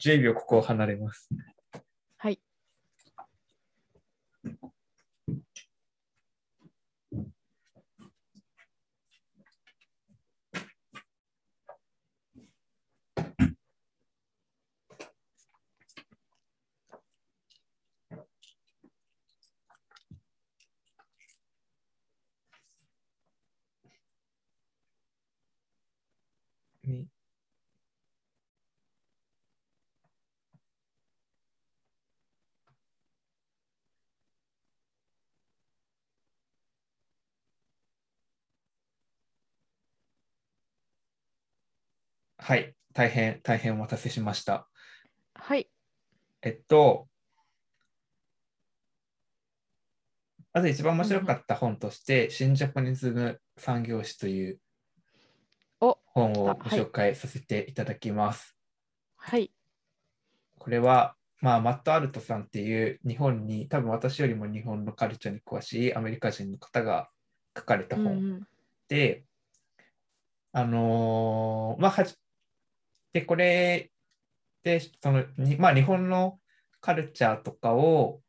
[0.00, 1.28] 10秒ここを離れます。
[2.16, 2.40] はい。
[26.88, 27.08] に
[42.48, 44.70] はい、大変、大変お待たせしました。
[45.34, 45.68] はい。
[46.40, 47.06] えっと、
[50.54, 54.60] まず一番面白かった本として、新ジャパニズム産業史という
[55.82, 58.56] お本をご紹介させていただきます。
[59.16, 59.52] はい。
[60.58, 67.10] これは、まあ、マット・アルトさんっていう日本に、多分私よりも日本のカルチャーに詳しいアメリカ人の方が
[67.54, 68.46] 書かれたうんう本ん。
[68.88, 69.26] で、
[70.52, 71.90] あのーまあ
[73.12, 73.90] で、これ
[74.62, 76.38] で、その、にまあ、日本の
[76.80, 78.20] カルチャーとかを、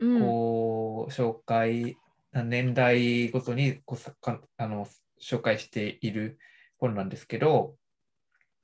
[0.00, 0.20] うん。
[0.20, 1.96] こう、紹介、
[2.32, 4.86] 年代ごとにこうさかあの
[5.20, 6.38] 紹介している
[6.78, 7.76] 本なんですけど、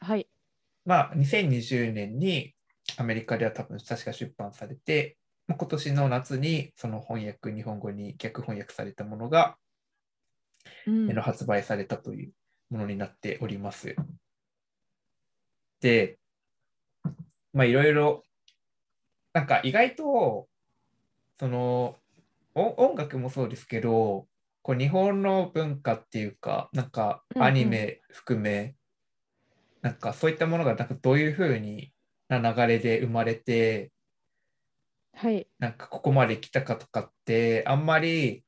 [0.00, 0.28] はい。
[0.84, 2.54] まあ、2020年に
[2.98, 9.56] アメリカでは多分確か出版されて、まあ今年の夏にその翻訳、日本語に逆翻訳されたものが、
[10.86, 12.32] うん発売されたという
[12.70, 13.96] ものになっております。
[15.84, 16.18] で、
[17.52, 18.22] まあいろいろ、
[19.34, 20.48] なんか意外と、
[21.38, 21.96] その
[22.54, 24.26] お音楽もそうですけど、
[24.62, 28.76] こう日本の文化っていうか、なんかうんうんアニメ含め、
[29.82, 31.92] なんかそういったものがなんかどういうふうに
[32.28, 33.92] な流れで生まれて、
[35.12, 35.46] はい。
[35.58, 38.42] なんかここまで来たかとかって、あんまり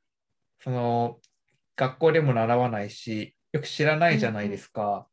[0.61, 1.21] その
[1.77, 5.07] 学校でも習わないし、よく知らないじゃないですか。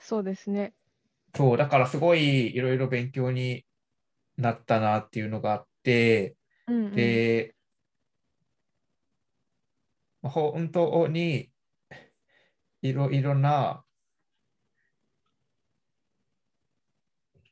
[0.00, 0.74] そうですね。
[1.34, 3.64] そう、だからすごいいろいろ勉強に
[4.36, 6.94] なったなっていうのがあって、うんうん。
[6.94, 7.54] で、
[10.22, 11.50] まあ本当に
[12.82, 13.84] いろいろな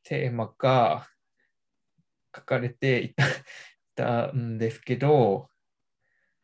[0.03, 1.09] テーマが
[2.35, 3.25] 書かれていた
[4.01, 5.51] たんですけど、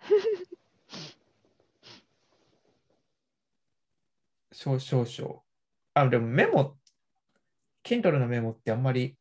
[4.53, 5.42] 少々少々。
[5.94, 6.77] あ、でもメモ、
[7.87, 9.16] Kindle のメモってあんまり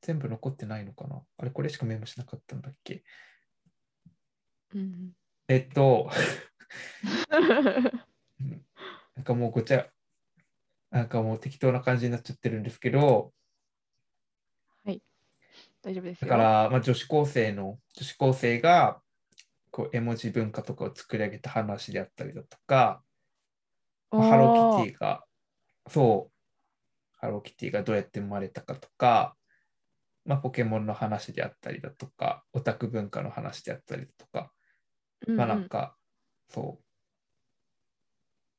[0.00, 1.22] 全部残ってないのかな？
[1.36, 3.04] あれ、これしかメモしなかったんだっけ？
[4.74, 5.12] うん。
[5.48, 6.10] えっと、
[8.40, 8.66] うん。
[9.14, 9.86] なんかもうごちゃ、
[10.90, 13.34] なんかもう適当な感じになっちゃってるんですけど、
[15.82, 16.28] 大丈夫ですよ。
[16.28, 19.00] だから、まあ、女子高生の、女子高生が、
[19.70, 23.02] こう、絵文字文化とかを作り上げた話であったりだとか、
[24.10, 24.76] まあハロー。
[24.76, 25.24] キティが、
[25.88, 26.39] そう、
[27.20, 29.36] ハローキティがどうやって生まれたかとか、
[30.24, 35.96] まあ、ポケモンの話であったりだとか、オタク文化の話であったりだとか、ィまあなんか、
[36.48, 36.84] そう。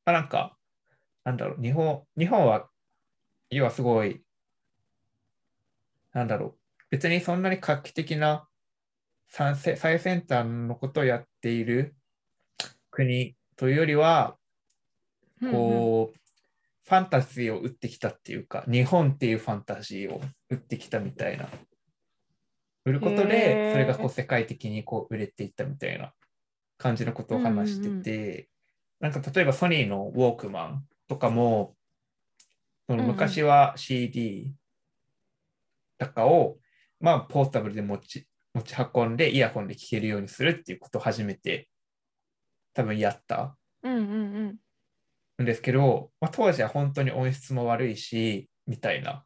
[0.05, 0.57] まあなんか、
[1.23, 2.69] なんだろう、日本、日本は、
[3.49, 4.23] 要はすごい、
[6.13, 8.47] なんだろう、別にそんなに画期的な
[9.27, 11.95] 最先最先端のことをやっている
[12.89, 14.37] 国というよりは、
[15.49, 16.20] こう、
[16.91, 21.47] ファンタジーを打ってきたっていうか、日本っていうファンタジーを打ってきたみたいな。
[22.83, 23.71] 売ることへで、ー。
[23.71, 26.11] それがこう世界的にこう売れていったみたいな
[26.77, 28.49] 感じのことを話してて、
[28.99, 31.77] なんか例えばソニーのウォークマンとかも、
[32.87, 34.53] そのうんうん昔は CD
[35.97, 36.57] とかを、
[36.99, 41.69] まあポータブルで持ち持ち運んでイヤホンで聴けるようにするっていうことを初めて
[42.73, 43.55] 多分やった。
[43.81, 43.89] う
[45.41, 49.23] んうんんですけど、まあ、当時は本当に音質も悪いしみたいな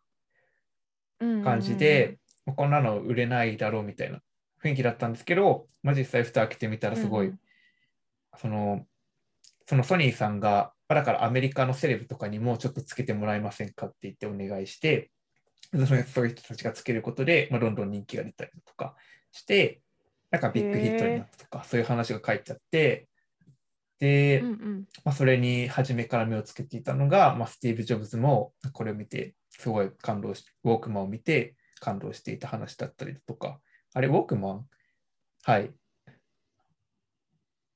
[1.20, 1.44] うん。
[1.44, 4.20] 感じで、まあこんなの売れないだろうみたいな
[4.64, 7.40] 雰囲気だったんですけど、まあ、実際蓋開けてみたらすごい、うんうん
[8.38, 8.86] その
[9.68, 15.12] そのソニーさんがまあだからアメリカのセレブとかにもちょっとつけてもらえませんかって言ってお願いして
[15.72, 18.96] そのそういう人たちがつけることで、まあ、どんどん人気が出たりとか
[19.32, 19.82] して
[20.30, 23.08] なんかビッグヒットになったとかそういう話が書いてあって
[24.00, 24.88] で、うんうん。
[25.04, 33.60] まあ、それに初めから目をつけていたのが、まあ、スティーブ・ジョブズもこれを見てすごい感動しウォークマンを見て感動していた話だったりだとか
[33.94, 34.66] あれウォークマン？
[35.44, 35.72] はい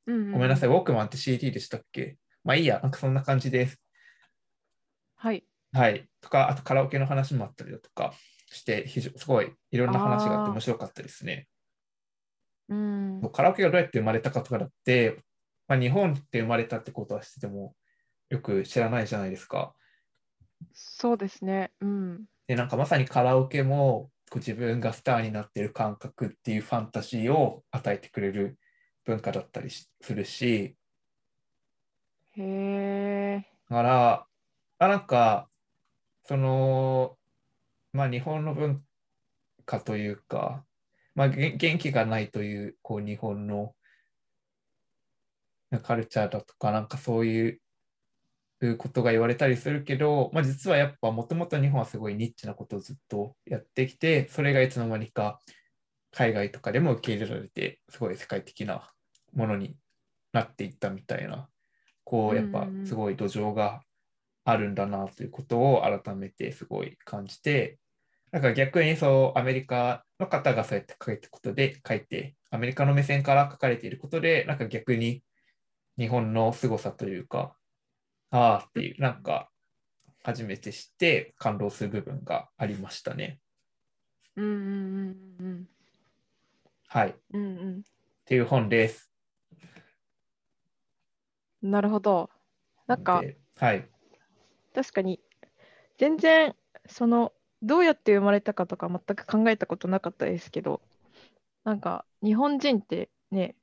[0.08, 0.32] うんうん。
[0.34, 0.74] ごめんなさい、い。
[0.74, 2.18] ウォークマンって CD でしたっけ？
[2.44, 3.80] まあいいや、なんかそんな感じです。
[5.16, 5.46] はい。
[5.72, 6.10] はい。
[6.20, 8.14] とか、あとカラオケの話もあったりだとか
[8.48, 11.48] して、非常すごいいろんな話があって面白かったですね。
[12.70, 13.22] うん。
[13.32, 15.20] カラオケがどうやって生まれたかとかだって、
[15.70, 17.76] まあ、日本って生まれたってことはしてても
[18.30, 19.74] よく知らないじゃないですか。
[20.74, 21.72] そうですね。
[21.80, 22.26] うん。
[22.48, 28.58] で、なんかまさにカラオケもこう自分がスターになってる感覚っていうファンタジーを与えてくれる
[29.06, 30.76] 文化だったりしするし、
[32.36, 33.46] へえ。
[33.70, 34.26] だから、
[34.80, 35.50] あなんか、
[36.26, 37.18] その、
[37.94, 38.84] まあ日本の文
[39.66, 40.66] 化というか、
[41.14, 43.76] まあげ元気がないという、こう日本の
[45.84, 55.40] カルチャーだとか、なんかそういうことが言われたりするけど、まあ実はやっぱもともと日本はすごいニッチなことをずっとやってきて、それがいつの間にか
[56.12, 58.92] 海外とかでも受け入れられて、すごい世界的な
[59.34, 59.76] ものに
[60.34, 61.48] なっていったみたいな、
[62.04, 63.82] こうやっぱすごい土壌が
[64.44, 67.78] あるんだなということを改めてすごい感じて、
[68.32, 75.24] なんか逆にそうアメリカの方がそうやって書いたことで書いて、アメリカの目線から書かれていることで、なんか逆に
[76.00, 77.56] 日本の凄さというか、
[78.32, 79.52] ああっていう、なんか
[80.24, 83.42] 初めて知って感動する部分がありましたね。
[84.36, 85.70] うんうんうん
[86.88, 87.10] はい。
[87.10, 87.42] っうん。
[87.42, 87.46] う
[87.78, 87.84] ん
[88.26, 89.12] ていう本です。
[91.64, 91.72] うん。
[91.72, 92.30] なるほど。
[92.88, 93.90] なんか、ではい。
[94.74, 95.20] 確かに、
[95.98, 96.56] 全然、
[96.88, 100.82] その、どうやって生まれたかとか全く考えたことなかったですけど、
[101.64, 103.56] なんか、日本人ってね、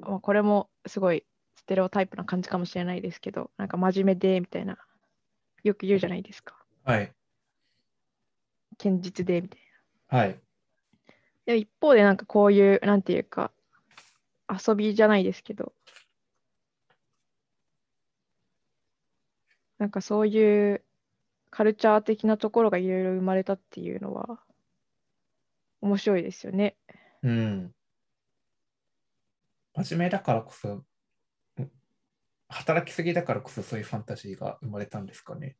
[0.00, 1.24] まあ、これもすごい
[1.58, 4.78] ステレオタイプな感じかもしれないですけど、なんか真面目で、みたいな、
[5.64, 6.54] よく言うじゃないですか。
[6.84, 7.12] はい。
[8.78, 9.60] 堅実で、みたい
[10.06, 10.28] はい。
[10.28, 10.34] な。
[11.46, 13.50] でも一方で、なんかこういう、なんていうか、
[14.48, 15.72] 遊びじゃないですけど、
[19.78, 20.84] なんかそういう
[21.50, 24.40] カルチャー的なところがいろいろ生まれたっていうのは
[25.80, 26.76] 面白いですよね。
[27.24, 27.74] うん。
[29.74, 30.87] 真面目だからこそ、うん
[32.48, 35.56] 働きすぎだからこそそういうファンタジーが生まれたんですかね。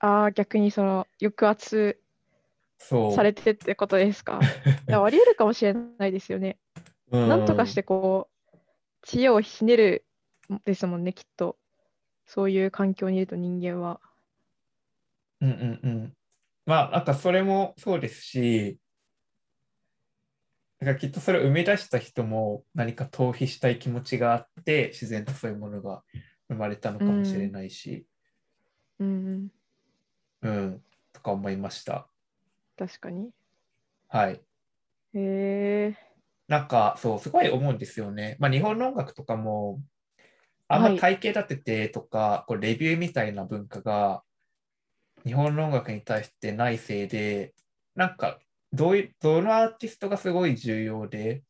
[0.00, 2.00] ああ、逆にその抑圧。
[2.80, 4.38] されてってことですか？
[4.88, 6.58] いやあり得るかもしれないですよね。
[7.10, 8.56] うんなんとかしてこう、
[9.02, 10.06] 知恵をひねる
[10.64, 11.58] ですもんね、きっと。
[12.24, 14.00] そういう環境にいると人間は。
[15.40, 16.16] うんうんうん。
[16.66, 18.78] まあ、なんかそれもそうですし、
[20.80, 26.02] なんかきっとそれを生み出した人も何か逃避したい気持ちがあって、自然とそういうものが
[26.48, 28.06] 生まれたのかもしれないし、
[28.98, 29.50] うん
[30.42, 32.08] うん、うん、とか思いました。
[32.76, 33.30] 確かに。
[34.08, 34.34] はい。
[34.34, 34.40] へ
[35.14, 35.96] え。
[36.46, 38.36] なんか、そう、すごい思うんですよね。
[38.38, 39.80] まあ、日本の音楽とかも、
[40.68, 44.22] あんまはい体系立ててとか、こうレビューみたいな文化が、
[45.24, 47.54] 日本の音楽に対してないせいで、
[47.94, 48.38] なんか、
[48.72, 51.42] どういう、どのアーティストがすごい重要で、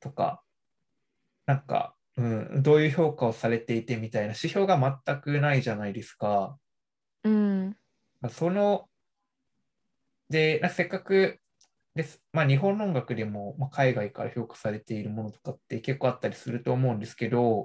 [0.00, 0.42] とか、
[1.46, 6.58] なんか、うん、どういう評価をされていてみたいな指標が全くないじゃないですか。
[7.24, 7.76] うん。
[8.30, 8.88] その、
[10.28, 11.40] で、せっかく
[11.94, 17.64] です、まあ、日本の音楽でも、まあ、海外から評価されているものとかって結構あったりすると思うんですけど、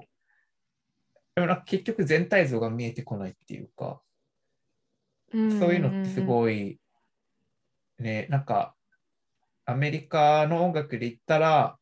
[1.34, 4.00] でもなんか結局全体像が見えてこないっていうか、
[5.30, 5.42] そう
[5.74, 6.24] いうのってすい。
[6.24, 6.80] ごい、
[7.98, 8.74] ね、なんか、
[9.64, 11.76] アメリカの音楽で言ったら、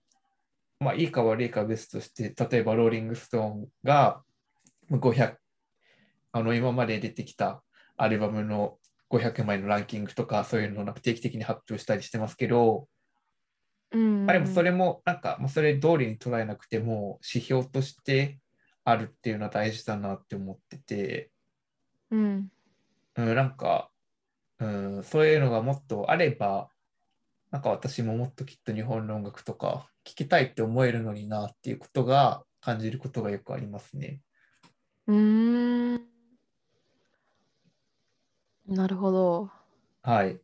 [0.81, 4.23] まあ、いいか悪いかは別として、例えばローリング・ストーンが
[4.91, 5.37] 500、
[6.33, 7.63] あの今まで出てきた
[7.97, 8.79] アルバムの
[9.11, 12.89] 500枚のランキングとか、そういうのをなんか定期的に発表したりしてますけど、
[13.93, 14.27] うん。
[14.27, 18.39] まあ、でもそれもなんか、もうそれ通りに捉えなくても、指標として
[18.85, 21.31] あるっていうのは大事だなって思ってて、
[22.11, 22.49] うん。
[23.17, 23.91] うん、なんか、
[24.65, 26.71] うん、そういうのがもっとあれば、
[27.51, 34.21] なんか私ももっときっと日本の音楽とか聴きたいって思えるのになっていうことが感じることがよくありますね。
[35.07, 36.01] うーん。
[38.67, 39.51] なるほど。
[40.03, 40.41] はい。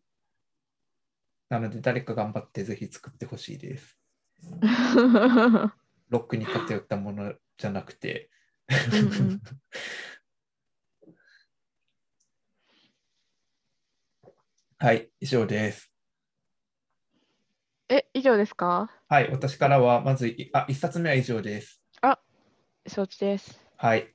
[1.48, 3.98] なので誰か頑張ってぜひ作ってほしいです。
[6.10, 8.30] ロックに偏ったものじゃなくて。
[8.68, 9.42] うん うん
[14.82, 15.92] はい、以上です。
[17.90, 18.88] え、以上ですか？
[19.08, 21.82] はい、私からはまずい、あ、一冊目は以上です。
[22.86, 23.60] 承知です。
[23.76, 24.14] はい。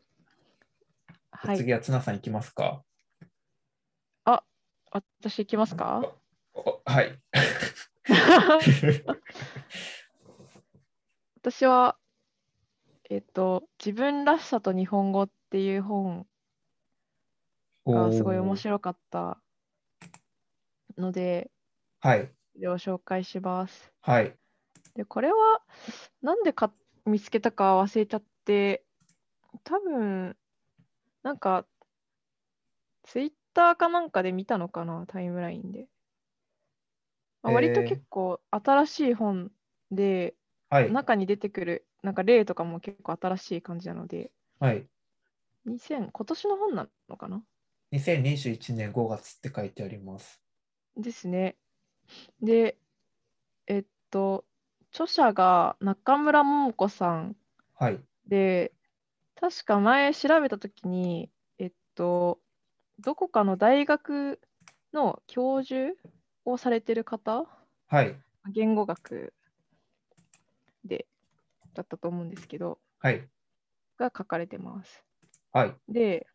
[1.29, 1.57] はい。
[1.57, 2.83] 次はツナさんいきますか。
[5.21, 6.01] 私行きますか？
[6.55, 7.21] おはい。
[11.37, 11.95] 私は、
[13.11, 16.25] えっと、自分らしさと日本語っていう本
[17.85, 18.57] がすごい面い。
[18.57, 19.39] 白かった
[20.97, 21.51] ので、
[21.99, 22.35] はい。
[22.55, 23.93] それを紹介します。
[24.01, 24.37] はい。
[24.95, 25.61] で、これは、
[26.21, 26.73] なんでか
[27.05, 28.85] 見つけたか忘れちゃって、
[29.63, 30.37] 多分、
[31.23, 31.67] なんか、
[33.03, 35.87] ツイッターかなんかで見たのかな、タイムラインで。
[37.41, 39.51] まあ割とえー結構新しい本
[39.91, 40.35] で、
[40.69, 40.91] はい。
[40.91, 44.89] 中に出てくる、なんか例とかも結構新しい感じなので、はい。
[45.65, 47.45] 2000、今年の本なのかな
[47.91, 50.41] ？2021年5月って書いてあります。
[50.97, 51.57] ですね。
[52.41, 52.77] で、
[53.67, 54.45] えっと、
[54.91, 57.35] 著者が中村桃子さん
[57.73, 57.99] はい。
[58.27, 58.73] で、
[59.35, 61.29] 確か前調べたときに、
[61.59, 62.39] えっと、
[62.99, 64.39] どこかの大学
[64.93, 65.93] の教授
[66.45, 67.45] をされてる方、
[67.87, 68.15] はい。
[68.53, 69.33] 言語学
[70.85, 71.07] で、
[71.73, 73.27] だったと思うんですけど、はい。
[73.97, 75.03] が書かれてます。
[75.51, 75.75] はい。
[75.89, 76.27] で、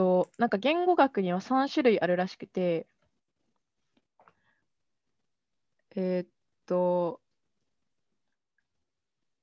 [0.00, 2.86] と、なんか言語学には3種類あるらしくて、
[5.94, 6.28] えっ
[6.64, 7.20] と、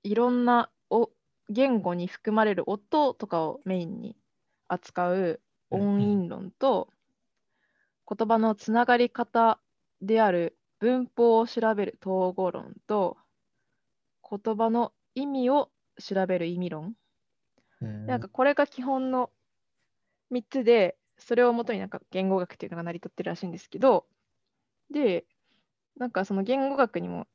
[0.01, 1.11] いろんなお
[1.47, 4.15] 言語に含まれる音とかをメインに
[4.67, 6.89] 扱う音韻論と、
[8.09, 9.59] 言葉のつながり方
[10.01, 13.15] である文法を調べる統合論と、
[14.27, 16.95] 言葉の意味を調べる意味論。
[17.79, 19.29] うんなんかこれが基本の
[20.29, 24.05] 3つで、それをもとになんか言語学っていうのが成り立ってるらしいんですけど、
[24.91, 25.25] で、
[25.97, 27.27] なんかその言語学にも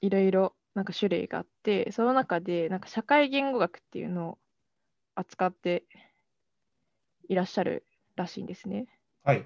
[0.00, 4.38] いろいろなんか種類があって、その中でなんか社会言語学っていうのを
[5.14, 5.84] 扱って
[7.28, 7.86] いらっしゃる
[8.16, 8.86] らしいんですね。
[9.22, 9.44] はい。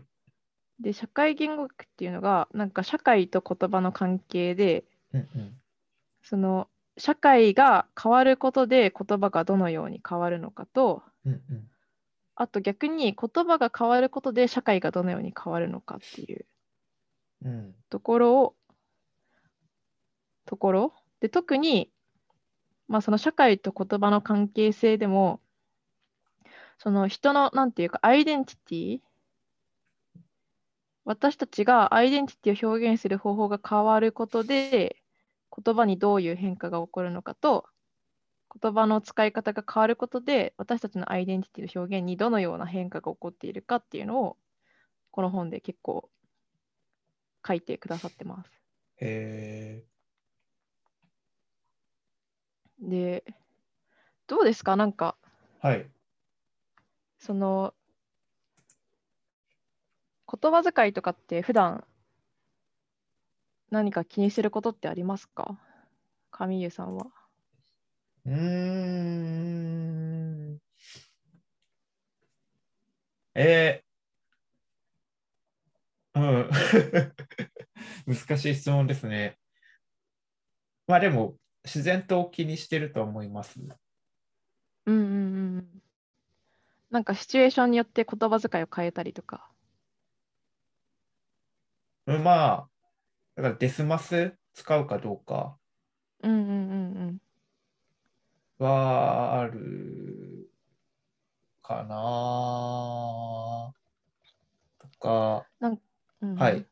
[0.80, 5.60] で、社会言語学っていうのが、なんか社会と言葉の関係で、うんうん。
[6.22, 6.68] その
[6.98, 11.70] 社会が変わることで言葉がどのように変わるのかと、うんうん。
[12.40, 16.46] あと逆に言葉が変わることで社会がどのように変わるのかっていう。
[17.44, 17.74] うん。
[17.90, 18.54] ところを、
[20.46, 20.92] ところ？
[21.18, 21.90] で特に、
[22.86, 25.40] まあ、その社会と言葉の関係性でも、
[26.78, 29.00] その人の、なんていうか、アイデンティティ、
[31.04, 35.02] 私たちがアイデンティティを表現する方法が変わることで、
[35.64, 37.66] 言葉にどういう変化が起こるのかと、
[38.60, 44.36] 言葉の使い方が変わることで、私たちのアイデンティティの表現にどのような変化が起こっているかっていうのを、
[45.10, 46.10] この本で結構
[47.46, 48.50] 書いてくださってます。
[49.00, 49.84] へ
[52.80, 53.24] で、
[54.26, 54.76] どうですか？
[54.76, 55.90] なんか、ーはい。
[57.18, 57.74] その、
[60.30, 61.84] 言葉遣いとかって普段
[63.70, 65.58] 何か気にすることってありますか？
[66.30, 67.06] 上湯さんは。
[68.28, 68.34] うー
[70.54, 70.58] ん。
[73.34, 76.50] えー、うん。
[78.06, 79.38] 難しい質問ですね。
[80.86, 83.58] まあでも、自然と気にしてると思います。
[83.60, 83.74] うん
[84.86, 85.82] うんうんうん。
[86.90, 89.50] なんかシチュエーションによって言葉遣いを変えたりとか。
[92.06, 92.70] うんまあ、
[93.36, 95.58] だからデスマス使うかどうか
[96.22, 97.18] うんうんうんうん。
[98.58, 100.50] はある
[101.62, 101.94] かな
[104.78, 105.80] とか、うん
[106.22, 106.66] うんはい。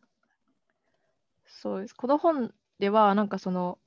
[1.46, 1.94] そうです。
[1.94, 3.78] この本では、なんかその、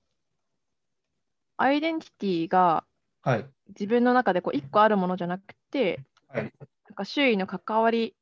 [1.58, 2.86] アイデンティティが
[3.22, 3.54] はい。
[3.70, 6.54] 自分の中でこう一個あるものじゃなくて、はい。
[6.90, 8.16] なんか周囲の関わり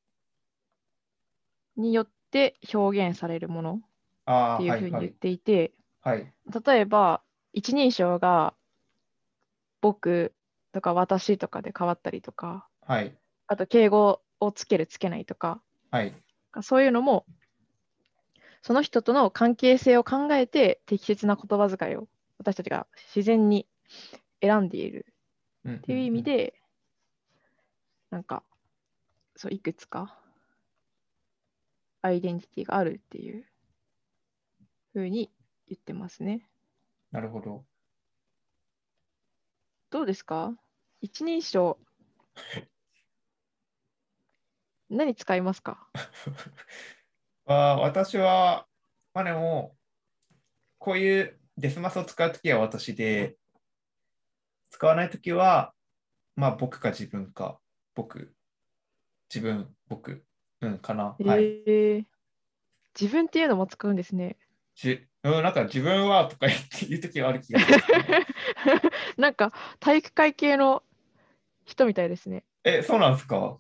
[1.78, 4.80] によって表現されるものっていうはい、はい。
[4.82, 6.34] ふうに言っていて、はい。
[6.66, 7.24] 例えば
[7.54, 8.57] 一人称が
[9.82, 10.34] 僕
[10.74, 13.18] とか私とかで変わったりとか、はい。
[13.48, 15.62] あと敬語をつけるつけないとか、
[15.92, 16.14] はい。
[16.62, 17.26] そういうのも
[18.62, 22.08] その人との関係性を考えて適切な言葉遣いを
[22.38, 23.66] 私たちが自然に
[24.42, 25.06] 選んでいる
[25.64, 26.54] うんっていう意味で、
[28.10, 28.44] なんか、
[29.36, 30.20] そう、いくつか
[32.02, 33.46] アイデンティティがあるっていう
[34.92, 35.32] ふうに
[35.68, 36.48] 言ってますね。
[37.12, 37.64] なるほど。
[39.90, 40.54] どうですか？
[41.02, 41.78] 一人称。
[44.90, 45.88] 何使いますか？
[47.46, 48.68] あ私は、
[49.14, 49.76] まあでも、
[50.80, 53.38] こういうデスマスを使うときは私で、
[54.70, 55.74] 使わないときは、
[56.36, 57.60] まあ僕か自分か、
[57.96, 58.34] 僕、
[59.34, 60.24] 自分、僕、
[60.62, 61.16] うん、かな。
[61.20, 61.44] はい。
[61.66, 62.06] えー
[63.00, 64.38] 自分っていうのも使うんですね。
[64.74, 67.78] じうん、なんか自分はとか言って言うときはある気がする。
[69.18, 70.84] なんか体育会系の
[71.66, 72.44] 人みたいですね。
[72.64, 73.60] え、そうなんですか？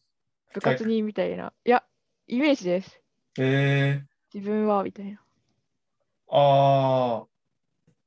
[0.54, 1.54] 部活にみたいな。
[1.66, 1.84] いや、
[2.28, 3.02] イメージです。
[3.40, 5.22] えー、自分はみたいな。
[6.30, 7.26] あ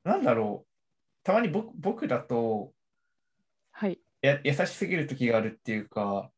[0.05, 0.71] ー、なんだろう。
[1.23, 2.73] たまに僕僕だと
[3.71, 3.99] はい。
[4.21, 6.31] や優しすぎるときがあるっていうか、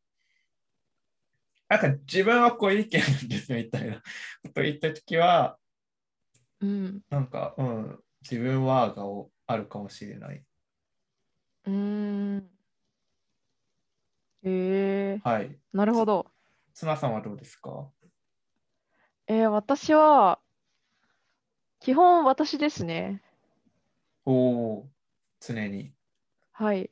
[1.68, 4.02] なんか自分はこういう意見なんですみたいな
[4.42, 5.58] ことを言ったときは、
[6.60, 7.02] うん。
[7.10, 9.02] なんか、うん、自分はが
[9.46, 10.42] あるかもしれない。
[11.66, 12.50] うーん。
[14.42, 15.58] えー、はい。
[15.72, 16.26] なるほど。
[16.74, 17.88] 妻さんはどうですか？
[19.26, 20.38] えー、私は、
[21.80, 23.22] 基本私ですね。
[24.26, 24.32] お
[24.80, 24.88] お、
[25.40, 25.92] 常に。
[26.52, 26.90] はい。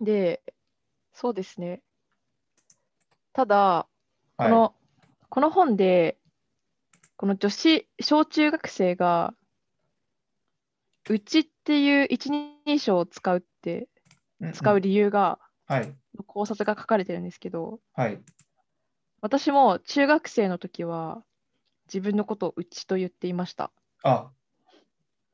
[0.00, 0.42] で、
[1.12, 1.82] そうですね。
[3.32, 3.86] ただ、
[4.36, 4.52] こはい。
[4.52, 4.74] の、
[5.28, 6.16] この本で、
[7.16, 9.34] この女子、小中学生が、
[11.08, 13.88] うちっていう一人称を使うって、
[14.52, 15.94] 使う理由が、はい。
[16.26, 18.20] 考察が書かれてるんですけど、はい。
[19.20, 21.22] 私も中学生の時は、
[21.86, 23.70] 自分のことをうちと言っていました。
[24.02, 24.30] あ、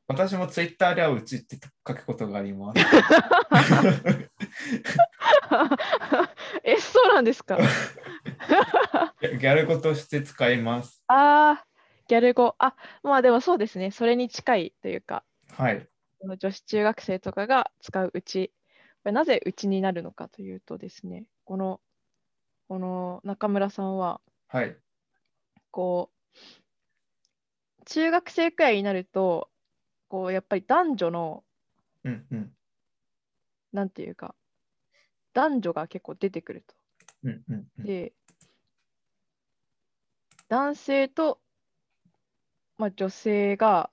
[0.06, 2.78] 私もツイッターではうちって書くことがあります。
[6.64, 7.58] え、そうなんですか？
[9.20, 11.02] ギャル語として使います。
[11.08, 11.66] ああ、
[12.08, 12.54] ギャル語。
[12.58, 13.90] あ、まあでもそうですね。
[13.90, 15.24] それに近いというか、
[15.56, 15.88] はい。
[16.18, 18.52] この女子中学生とかが使ううち。
[19.04, 21.80] これなぜうちになるのかというとですね、この、
[22.66, 24.76] この中村さんは、はい。
[25.70, 26.10] こ
[27.80, 29.48] う、中学生くらいになると、
[30.08, 31.44] こう、やっぱり男女の、
[32.02, 32.52] うんうん。
[33.72, 34.34] なんていうか、
[35.34, 36.74] 男女が結構出てくると。
[37.22, 37.84] うんうんうん。
[37.84, 38.12] で、
[40.48, 41.40] 男性と、
[42.76, 43.90] まあ、女性が、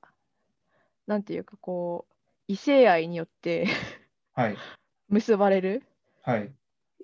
[1.08, 2.14] なんていうか、こう、
[2.47, 3.68] 異性愛によって
[4.34, 4.58] はい。
[5.10, 5.84] 結ばれる
[6.22, 6.54] はい。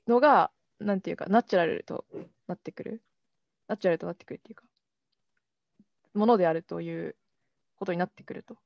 [0.07, 2.05] のが、なんていうか、ナチュラルと
[2.47, 3.01] なってくる。
[3.67, 4.63] ナチュラルとなってくるっていうか、
[6.13, 7.15] ものであるという
[7.75, 8.57] ことになってくると。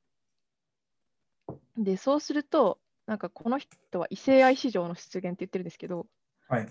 [1.78, 6.08] で、そうすると、なんかこの人は異性愛市場の出現って言ってるんですけど、
[6.48, 6.66] はい。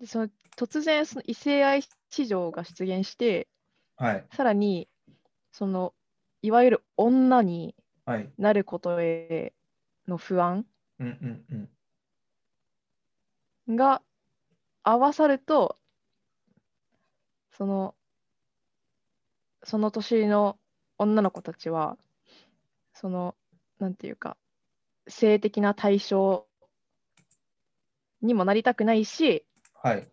[0.00, 3.48] でその突然その異性愛市場が出現して、
[3.96, 4.26] はい。
[4.32, 4.88] さらに、
[5.52, 5.94] その、
[6.44, 7.74] いわゆる女に
[8.04, 8.30] はい。
[8.36, 9.54] なることへ
[10.06, 10.66] の不安。
[13.66, 14.02] が
[14.82, 15.78] 合わさると、
[17.56, 17.94] その、
[19.62, 20.58] その年の
[20.98, 21.96] 女の子たちは、
[22.92, 23.34] その、
[23.78, 24.36] なんていうか、
[25.08, 26.46] 性的な対象
[28.20, 30.06] にもなりたくないし、はい。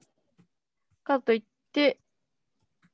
[1.03, 1.99] かといって、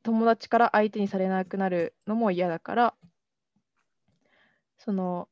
[0.01, 2.95] 友達から相手にされなくなるのも嫌だから、
[4.88, 5.27] その、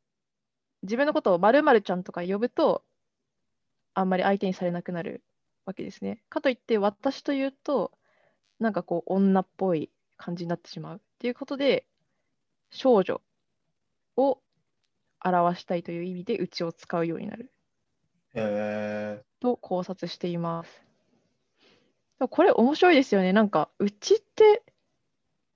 [0.84, 2.84] 自分のことを〇〇ちゃんとか呼ぶと、
[3.94, 5.24] あんまり相手にされなくなる
[5.66, 6.22] わけですね。
[6.28, 7.94] かといって、私というと、
[8.60, 11.88] なんかこう、女っぽい感じになってしまうっていうことで、
[12.70, 13.22] 少女
[14.18, 14.42] を
[15.24, 17.50] 表したいという意味で、うちを使うようになる
[18.34, 19.24] へえ。
[19.40, 20.84] と考察しています。
[22.30, 23.32] これ面白いですよね。
[23.32, 24.64] なんか、うちって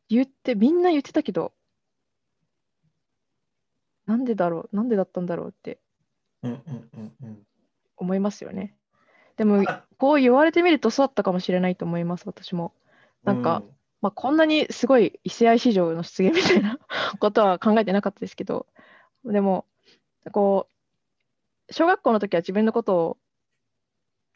[0.07, 1.51] 言って、みんな言ってたけど、
[4.09, 5.79] なんでだろう、なんでだったんだろうって。
[7.95, 8.75] 思いますよね。
[9.37, 12.73] でもあ、こう言われてみるとそうだったかもしれないと思います、私も。
[13.23, 16.79] なんか、うんまあ、こんなにすごい異性愛市場の出現みたいな
[17.19, 18.65] ことは考えてなかったですけど、
[19.25, 19.67] でも、
[20.31, 20.67] こ
[21.69, 23.17] う、小学校の時は自分のことを、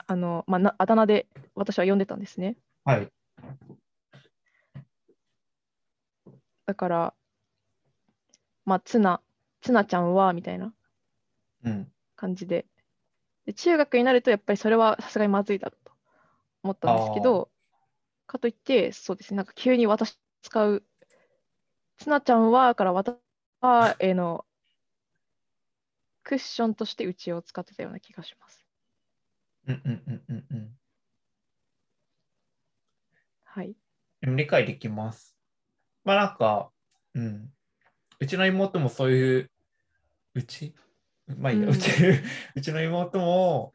[0.06, 2.58] あの、まあ、なあだ名で私は呼んでたんですね。
[2.86, 3.12] はい。
[6.68, 7.14] だから、
[8.66, 9.22] まあ、ツナ、
[9.64, 10.74] ツナちゃんは、みたいな
[11.64, 11.92] うん。
[12.16, 12.68] 感じで。
[13.46, 15.92] で、中学になると、やっぱりそれはさすがにまずいだろうと
[16.64, 17.50] 思ったんですけど、
[18.28, 20.84] かといって、そうですね、なんか急に私使う
[21.98, 23.18] つなちゃんは、だから私
[23.62, 24.46] は、えーの、
[26.24, 28.66] クッションとしてうちを使ってたような気がします。
[29.68, 30.78] うんうんうんうんうん。
[33.46, 33.76] はい。
[34.22, 35.38] 理解できます。
[36.04, 36.72] まあなんか、
[37.14, 37.54] うん。
[38.20, 39.52] うちの妹もそういう、
[40.36, 40.74] うち？
[41.38, 41.90] まあいいや、ううんち、
[42.56, 43.74] うちの妹も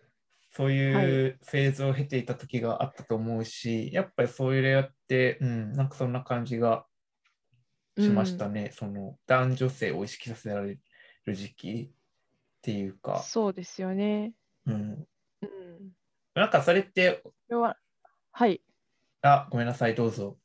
[0.50, 6.86] そうはいいうフェーズを経ていた時があったと思うし、やっぱりそういうやって、うん、なんかそんな感じが
[7.98, 8.70] しましたね。
[8.72, 10.78] その男女性を意識させられ
[11.24, 11.94] る時期っ
[12.62, 14.34] ていうか、そうですよね。
[14.66, 15.09] うん。
[15.42, 15.92] うん。
[16.34, 17.78] なんかそれって、は、
[18.32, 18.62] はい。
[19.22, 20.38] あ、ごめんなさい、どうぞ。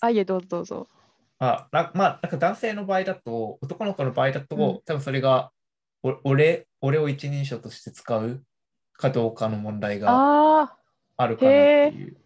[0.00, 0.88] あ、いえ、どうぞどうぞ。
[1.38, 5.50] あなまあ、なんか男性の場合だと、男の子の場合だと、うん多分それが
[6.02, 8.42] お俺、俺を一人称として使う
[8.92, 10.76] かどうかの問題があ
[11.16, 12.16] あるかなっていう。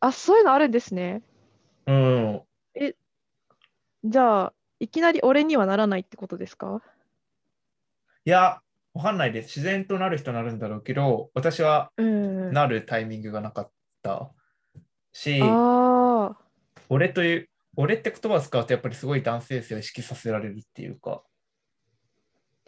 [0.00, 1.22] あ、あ、そういうのあるんですね。
[1.86, 2.42] うん。
[4.04, 6.80] じゃあ、いきなり俺にはならないってことですか？
[8.24, 8.60] いや、
[8.94, 9.46] わかんないです。
[9.58, 12.52] 自然となる人なるんだろうけど、私はうん。
[12.52, 13.70] なるタイミングがなかっ
[14.02, 14.30] た
[15.12, 15.40] し、
[16.88, 17.48] 俺という、
[17.80, 21.22] 俺って言葉を使うとやっぱりすごい男性性を意識させられるっていうか、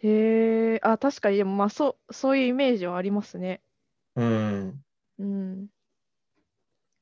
[0.04, 3.60] へえ、あ、確かに、でもまあそう、そういうイメージはありますね。
[4.14, 4.84] うん。
[5.18, 5.66] うん。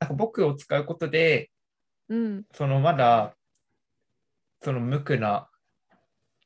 [0.01, 1.51] なんか僕を使うことで、
[2.09, 2.45] うん。
[2.53, 3.37] そのまだ、
[4.63, 5.51] その無垢な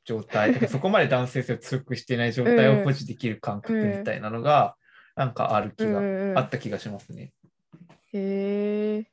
[0.03, 4.75] 状態、 そこまで男性性を強くしていない状態を保持できる感覚みたいなのが、
[5.15, 7.31] なんかある気が、うんあった気がしますね。
[8.11, 9.11] へえ。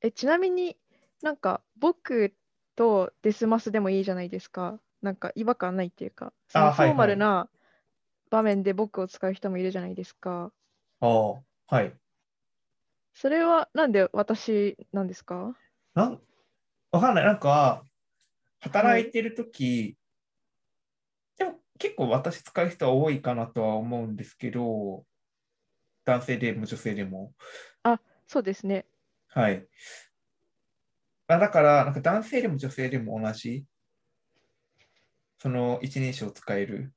[0.00, 0.76] え、ちなみに
[1.22, 2.34] なんか僕
[2.76, 4.80] とデスマスでもいいじゃないですか。
[5.02, 7.48] なんか違和感ないっていうか、そのフあはいはいォーマルな
[8.30, 10.52] 場面で僕を使う人もいるじゃないですか。
[11.00, 11.42] ああ、
[11.74, 11.92] はい。
[13.14, 15.56] それはなんで私なんですか？
[15.94, 16.20] なん
[16.90, 17.24] わかんない。
[17.24, 17.82] なんか、
[18.60, 19.96] 働いてるとき、
[21.36, 25.04] でも結構私使う人は多いかなとは思うんですけど、
[26.04, 27.32] 男性でも女性でも。
[28.26, 28.86] そうですね。
[29.28, 29.66] はい。
[31.28, 33.64] あだから、なんか男性でも女性でも同じ、
[35.38, 36.92] その一人称を使える？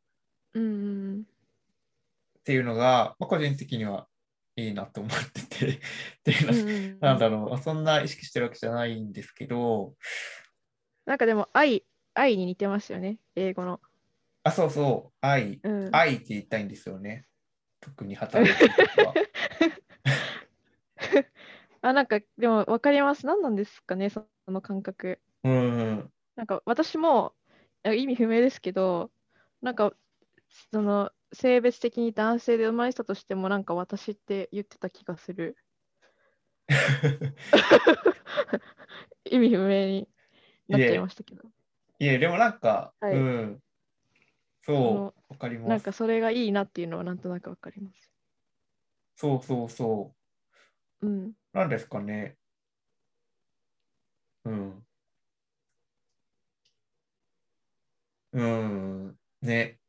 [2.39, 4.07] っていうのが、まあ、個人的には
[4.55, 5.79] いいなと思ってて、 っ
[6.23, 9.95] ていうのなんだろう、そんな意識してるわけじゃないんですけど、
[11.05, 13.81] なんかでも愛、愛に似てますよね、英語の。
[14.43, 15.89] あ、そうそう、愛、うん。
[15.91, 17.25] 愛って言いたいんですよね。
[17.81, 19.13] 特に働いてる時は。
[21.81, 23.25] あ、なんかでも分かります。
[23.25, 25.19] 何なんですかね、その感覚。
[25.43, 26.11] うん。
[26.35, 27.33] なんか私も
[27.83, 29.11] あ意味不明ですけど、
[29.61, 29.93] なんか
[30.71, 35.55] その性別的に男性で生まれたとしても、なんか私って言ってた気がする。
[39.25, 40.09] 意味不明に
[40.67, 41.43] なっちゃいましたけど。
[41.99, 43.59] いえ、でもなんか、はいうん。
[44.61, 45.85] そう、わかりなんます。
[45.85, 48.11] かそれがいいなっていうのはなんとなく分かります。
[49.15, 50.13] そうそうそ
[51.01, 51.07] う。
[51.07, 51.38] うん。
[51.53, 52.37] なんですかね。
[54.43, 54.85] うん。
[58.33, 59.17] うん。
[59.41, 59.79] ね。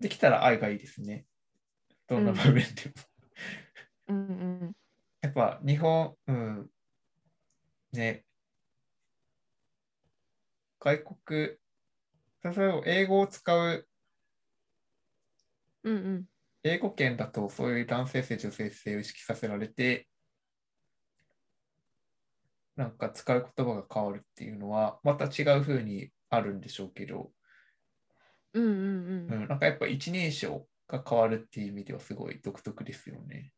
[0.00, 1.26] できたら愛がいいですね。
[2.08, 2.94] どんな場面でも。
[4.08, 4.20] うんう
[4.66, 4.76] ん。
[5.22, 6.70] やっぱ日本、うん。
[7.92, 8.24] ね。
[10.78, 11.56] 外国、例
[12.44, 13.88] えば英語を使う、
[15.84, 16.24] うんうん。
[16.64, 20.08] 英語圏だとそういう男性性、女性性を意識させられて、
[22.76, 27.32] なんか使う言葉が変わるっていうのは、また違う風にあるんでしょうけど、
[28.54, 28.70] うんうん
[29.30, 29.44] ううん。
[29.44, 33.52] ん、なんかやっぱ一人称が変わるっていう意味ではすごい独特ですよね。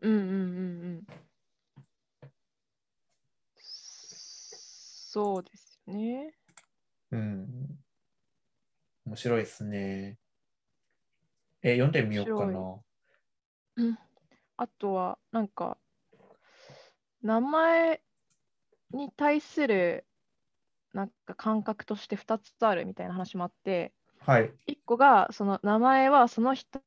[0.00, 1.06] うんうんうんうん。
[5.12, 6.34] そうですよね。
[7.10, 7.84] うん。
[9.04, 10.19] 面白いですね。
[11.62, 12.80] え、読んでみようか面な。
[14.56, 15.78] あとは、なんか、
[17.22, 18.02] 名前
[18.92, 20.06] に対する
[20.92, 24.52] なんか感覚として2つあるみたいな話もあって、はい。
[24.66, 26.80] 1個がその名前はその人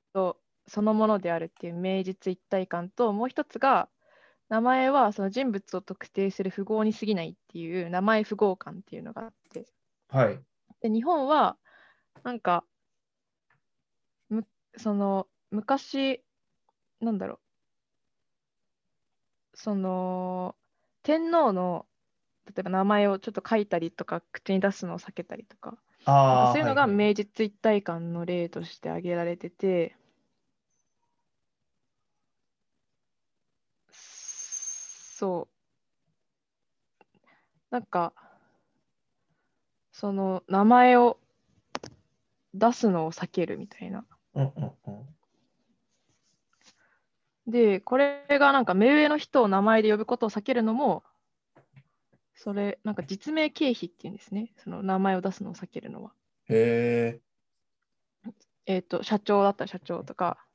[0.67, 3.89] そのものであるっていう名実一体感と、もう一つが
[4.49, 9.65] 名前はその人物を特定する符号に過ぎないっていう名前符号感っていうのがあって、
[10.09, 10.39] はい。
[10.81, 11.57] で日本は
[12.23, 12.72] なんかむ
[14.77, 16.23] その昔
[16.99, 17.39] なんだろう
[19.55, 20.55] その
[21.03, 21.85] 天皇の
[22.45, 29.95] 例えば名前をちょっと書いたりとか口に出すのを避けたりとかそういうのがはいはい名実一体感の例として挙げられてて
[33.91, 35.53] そう
[37.73, 38.13] なんか、
[39.91, 41.17] その名前を
[42.53, 44.05] 出すのを避けるみたいな。
[44.35, 44.71] うんうん
[47.47, 47.51] うん。
[47.51, 51.03] で、これがなんか目上の人を名前で呼ぶことを避けるのも、
[52.35, 54.53] それ、なんか実名経費っていうんですね。
[54.57, 56.13] その名前を出すのを避けるのは。
[56.49, 57.21] へえ、
[58.65, 60.45] えっ、と、社長だったら社長とか、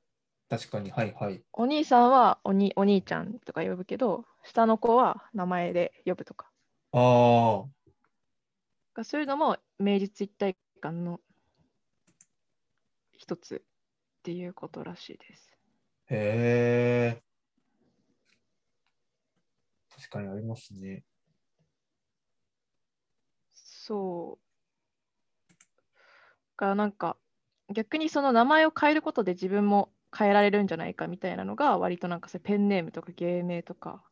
[0.49, 1.43] 確かに、はいはい。
[1.53, 6.51] お兄さんはおにお兄ちゃんとか呼ぶけど、下の子は名前で呼ぶとか。
[6.93, 7.65] あ
[8.95, 11.21] あ、そういうのも名実一体感の
[13.19, 15.51] 一つっていうことらしいです。
[16.11, 17.23] へえ。
[19.95, 21.05] 確かにありますね。
[23.55, 24.49] そう。
[26.57, 27.17] がなんか
[27.75, 34.03] 逆にその名前を変えることで自分も変えられるんじゃないかみたいなのが割となんかペンネームとか芸名とか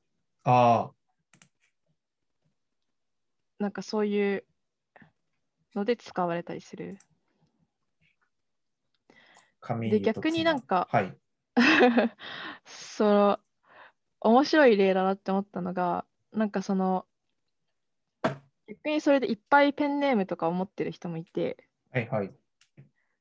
[0.45, 0.91] あ
[3.59, 4.45] なんかそういう
[5.75, 6.99] ので使われたりする。
[9.67, 11.17] あ、紙で逆になんかはい。
[12.65, 13.41] その
[14.21, 17.07] 面白い例だなって思ったのがなんかその
[18.69, 21.57] 逆にそれでいっぱいペンネームとかを持ってる人もいて
[21.93, 22.33] はいはい。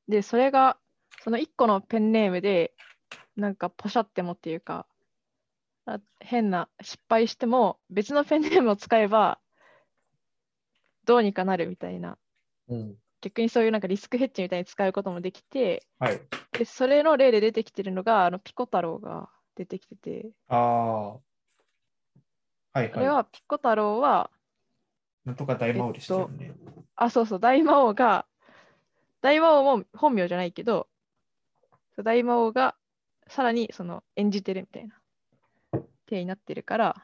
[0.08, 0.78] でそれが
[1.22, 2.74] その1個のペンネームで
[3.36, 4.86] なんかポシャってもっていうか
[5.86, 9.40] あ変な失敗しても別のペンネームを使えば
[11.04, 12.18] どうにかなるみたいな
[12.68, 12.96] うん。
[13.26, 16.20] 逆にそういうなんかリスクヘッジみたいに使うこともできてはい。
[16.52, 21.12] でそれの例で出てきてるのがあのピコ太郎が出てきててああ。
[22.78, 24.30] はいこれははピコ太郎は、
[25.24, 25.28] い。
[25.28, 26.54] なんとか大魔王でしたよね。
[26.94, 28.26] あ、そうそう、大魔王が、
[29.22, 30.86] 大魔王も本名じゃないけど、
[32.04, 32.76] 大魔王が
[33.28, 35.00] さらにその演じてるみたいな
[36.06, 36.96] 体になってるから、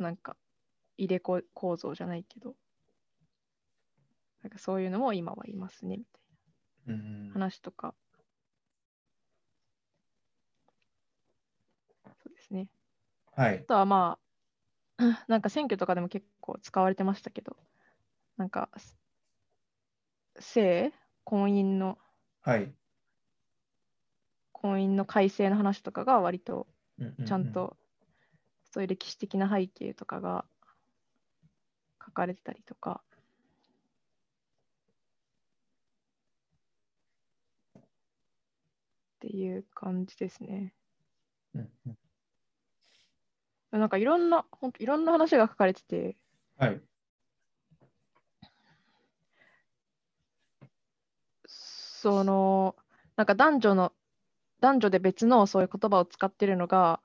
[0.00, 0.36] なんか
[0.96, 2.56] 入れ子構造じゃないけど、
[4.42, 6.22] なんかそういうのも今はいますねみたい
[6.88, 7.32] うんな。
[7.34, 7.94] 話とか。
[12.04, 12.68] そうですね。
[13.32, 13.64] はいあ。
[13.64, 14.18] とはま
[14.98, 17.56] あ、 なんか選挙とかでも結構使われてましたけど、
[18.36, 18.70] なんか、
[20.38, 20.92] 性、
[21.24, 21.98] 婚姻の、
[22.40, 22.74] はい。
[24.52, 26.66] 婚姻の改正の話とかが割と
[27.26, 27.52] ちゃん。
[27.52, 27.76] と、
[28.70, 30.44] そういう歴史的な背景とかが
[32.04, 33.02] 書かれてたりとか、
[39.18, 40.72] っていう感じですね。
[41.54, 41.98] うんうん
[43.70, 46.16] なんかいろんな、本当いろんな話が書かれてて、
[46.56, 46.80] はい。
[51.46, 52.76] その、
[53.16, 53.92] なんか男女の、
[54.60, 57.00] 男女で別のそういう言葉を使ってるのが、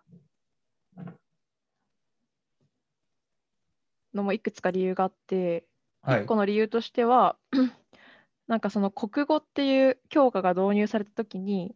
[4.13, 5.65] のもいくつか理由があって、
[6.01, 6.35] はい一個。
[6.35, 7.37] の理由としては、
[8.47, 11.75] なんかその国語っていう教科が導入されたときに、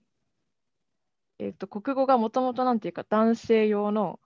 [1.40, 4.20] えっと、国語がもともとなんていうか男性用の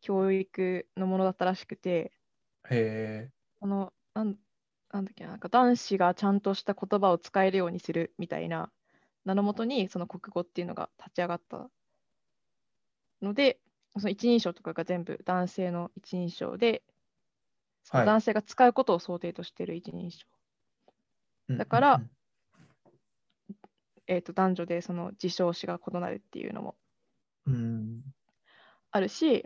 [0.00, 2.12] 教育のものだったらしくて、
[2.70, 3.30] へえ。
[3.60, 4.38] あの、なん、
[4.90, 8.70] なんだっけな、なんか男子がちゃんとした言葉を使えるようにするみたいな
[9.24, 11.70] 名のもとに、その国語っていうのが立ち上がった
[13.22, 13.58] ので、
[13.96, 16.82] その一人称とかが全部男性の一人称で、
[17.92, 20.26] 男性が使うことを想定としている一人称。
[21.48, 22.10] うんだからうん
[24.06, 26.76] えー、と男女でその自称詞が異なるっていうのも。
[28.90, 29.44] あるし、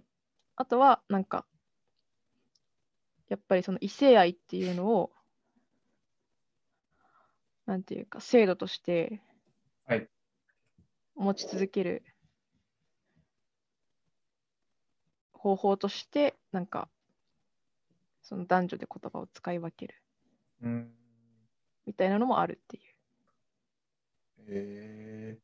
[0.57, 1.47] あとはなんか、
[3.29, 5.13] やっぱりその異性愛っていうのを、
[7.67, 9.21] なんていうか、制度として
[9.87, 10.09] はい
[11.15, 12.05] 持ち続ける
[15.33, 16.89] 方法として、なんか、
[18.23, 19.95] その男女で言葉を使い分ける
[20.63, 20.93] うん。
[21.87, 22.98] みたいなのもあるっていう。
[24.49, 25.39] へえ。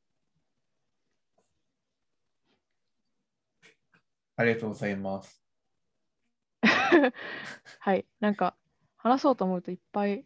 [4.36, 5.42] ありがとうございます。
[7.80, 8.56] はい、なんか、
[8.96, 10.24] 話そうと思うといっぱいい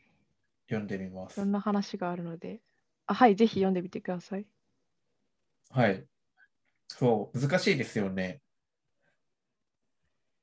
[0.68, 1.46] 読んでみますろ。
[1.46, 2.60] んな話があるので、
[3.06, 4.46] あはい、ぜひ読んでみてください。
[5.70, 6.06] はい。
[6.88, 8.40] そう、難しいですよね。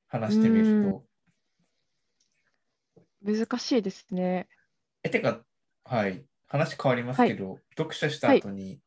[0.08, 1.06] 話してみると。
[3.22, 4.48] 難しいですね。
[5.04, 5.44] え、てか、
[5.84, 6.26] はい。
[6.58, 8.80] 話変わりますけど、読書した後に、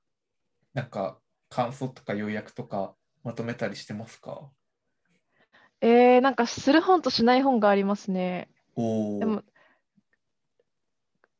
[0.74, 1.18] なんか、
[1.50, 2.94] 感想とか要約とか
[3.24, 4.50] まとめたりしてますか？
[5.80, 8.50] えー、なんかする本としない本がありますね。
[8.76, 8.82] で
[9.24, 9.42] も、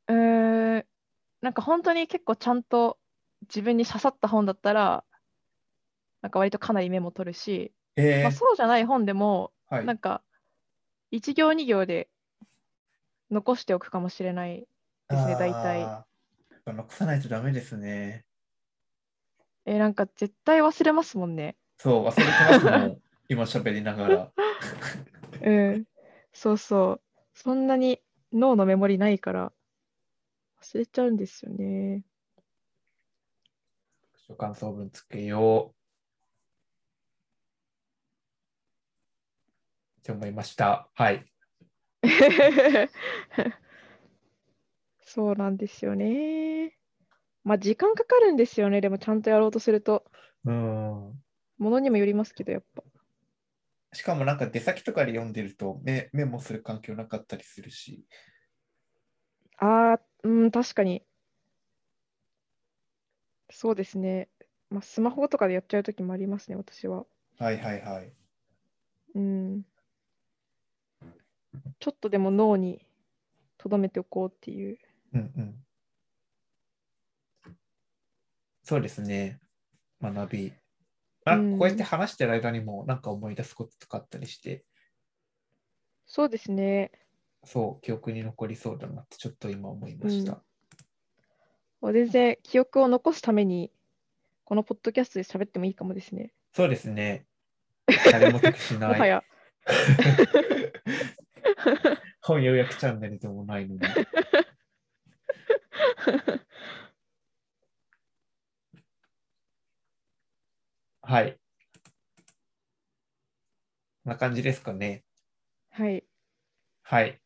[0.09, 0.85] えー、
[1.43, 2.99] なんか本当に結構ちゃんと
[3.43, 5.05] 自分に刺さった本だったら、
[6.22, 8.22] なんか割とかなりメモ取るし、えー。
[8.22, 9.85] まあ、そうじゃない本でも、はい。
[9.85, 10.22] なんか
[11.12, 12.09] 1行2行で
[13.31, 14.66] 残しておくかもしれない
[15.11, 16.08] ですね、大体。
[16.69, 18.25] あーやっぱ残さないとダメですね。
[19.64, 21.57] えーなんか絶対忘れますもんね。
[21.77, 23.03] そう、忘れてますもん。
[23.29, 24.33] 今喋りながら。
[25.43, 25.85] うん。
[26.33, 27.03] そうそう。
[27.35, 28.03] そんなに
[28.33, 29.53] 脳のメモリないから
[30.62, 32.05] 忘れちゃうんですよね。
[34.27, 35.79] 書感想文つけよう。
[40.01, 40.89] って思いました。
[40.95, 41.25] はい。
[45.09, 46.77] そうなんですよね。
[47.43, 48.83] まあ時間かかるんですよね。
[48.83, 50.05] でもちゃんとやろうとすると。
[50.45, 50.55] うん。
[51.57, 52.83] ものにもよりますけど、やっぱ。
[53.95, 58.05] しかもなんか出先とかで読んでるとメメモする環境なかったりするし。
[59.57, 61.03] ああ、うん、確かに。
[63.51, 64.29] そうですね。
[64.69, 67.07] まあ、スマホとかでやっちゃうときもありますね、私は。
[67.39, 68.13] はいはいはい。
[69.15, 69.63] うん。
[71.81, 72.85] ちょっとでも脳に
[73.57, 74.79] 留めておこうっていう。
[75.15, 75.55] うんうん。
[78.63, 79.41] そうですね。
[80.03, 80.53] 学び。
[81.25, 84.65] あうんこうやって話してる間にもなんか思い出すこととかあったりして、
[86.07, 86.91] そうですね。
[87.45, 90.43] そう、記憶に残りそうだなってちょっと今思いました。
[91.81, 93.71] もう全然記憶を残すために、
[94.45, 96.33] このポッドキャストで喋ってもいいかもですね。
[96.55, 97.27] そうですね。
[98.11, 98.89] 誰も得しもな。
[98.89, 99.23] はいや。
[102.23, 103.81] 本予約チャンネルでもないのに。
[111.03, 111.39] はい。
[114.05, 115.05] こんな感じですかね。
[115.71, 116.05] はい。
[116.83, 117.21] はい。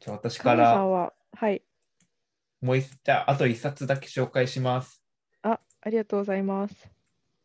[0.00, 1.62] じゃあ私からんは、はい。
[2.60, 5.04] もう一じゃああと一冊だけ紹介します。
[5.42, 6.90] あ、ありがとうございます。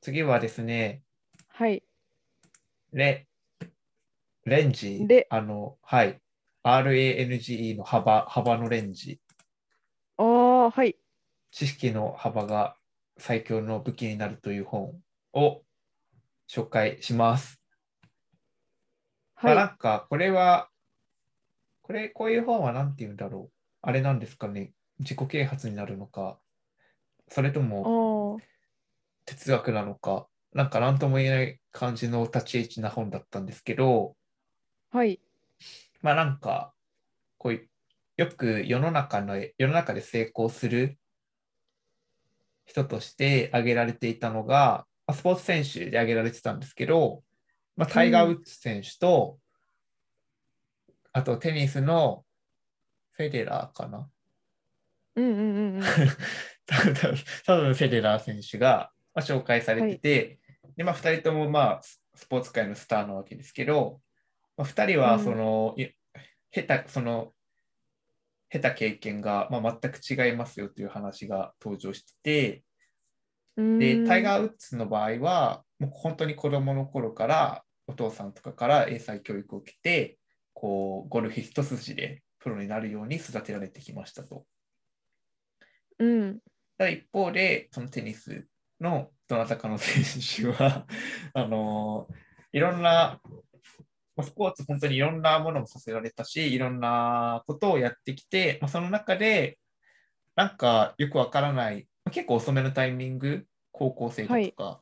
[0.01, 1.03] 次はですね、
[1.47, 1.83] はい。
[2.93, 3.27] レ、
[4.45, 5.05] レンジ。
[5.07, 6.21] レあの、はい。
[6.67, 9.21] RANGE の幅、幅のレンジ。
[10.17, 10.97] ああ、はい。
[11.51, 12.75] 知識の幅が
[13.17, 14.93] 最強の武器になるという本
[15.33, 15.61] を
[16.49, 17.61] 紹介します。
[19.41, 20.69] まあ、はなんか、これは、
[21.83, 23.53] これ、こういう本は何て言うんだろう。
[23.81, 24.73] あれなんですかね。
[24.99, 26.39] 自己啓発になるのか、
[27.29, 27.63] それとい。
[27.63, 28.39] も
[29.25, 34.15] 哲学なのか、なんか何とも言えない感じの立ち位置な本だったんですけど、
[34.91, 35.19] はい。
[36.07, 36.73] まあなんか、
[37.37, 37.69] こういう、
[38.15, 40.97] よく世の中の、世の中で成功する
[42.65, 47.23] 人として挙げられていたのが、まあスポーツ選手で挙げられてたんですけど、
[47.75, 49.37] まあ、タイガー・ウッズ選手と、
[51.11, 52.23] あとテニスの
[53.11, 54.09] フェデラーかな？
[55.17, 55.83] うんうんうんうん。
[57.45, 60.39] 多分フェデラー選手が、まあ、紹介されてて、
[60.77, 63.99] でまあ、2人とも、まあ、ススポーツ界のスターなわけですけど、
[64.57, 65.87] まあ、2人はその、い
[66.51, 67.33] 下手その
[68.49, 72.63] 下手経験が、まあ、全く違いますよという話が登場してて、
[73.57, 80.17] で、んタイガー・ウッズの場合は、もう本当に子供の頃からお父さんとかから英才教育を受けて、
[80.53, 84.45] こうゴルフ一筋でプロになるように育てられてきましたと。
[85.99, 86.39] うん。
[86.77, 88.47] ただ一方で、そのテニス
[88.79, 90.87] のどなたかの選手は、
[91.33, 92.07] あの
[92.51, 93.19] いろんな、
[94.17, 99.59] まあスポーツ本当にいろんなものもさせられたし、いろんなことをやってきて、まあ、その中で、
[100.35, 104.81] なんかよくわからない、まあ結構遅めのタイミング、高校生だとか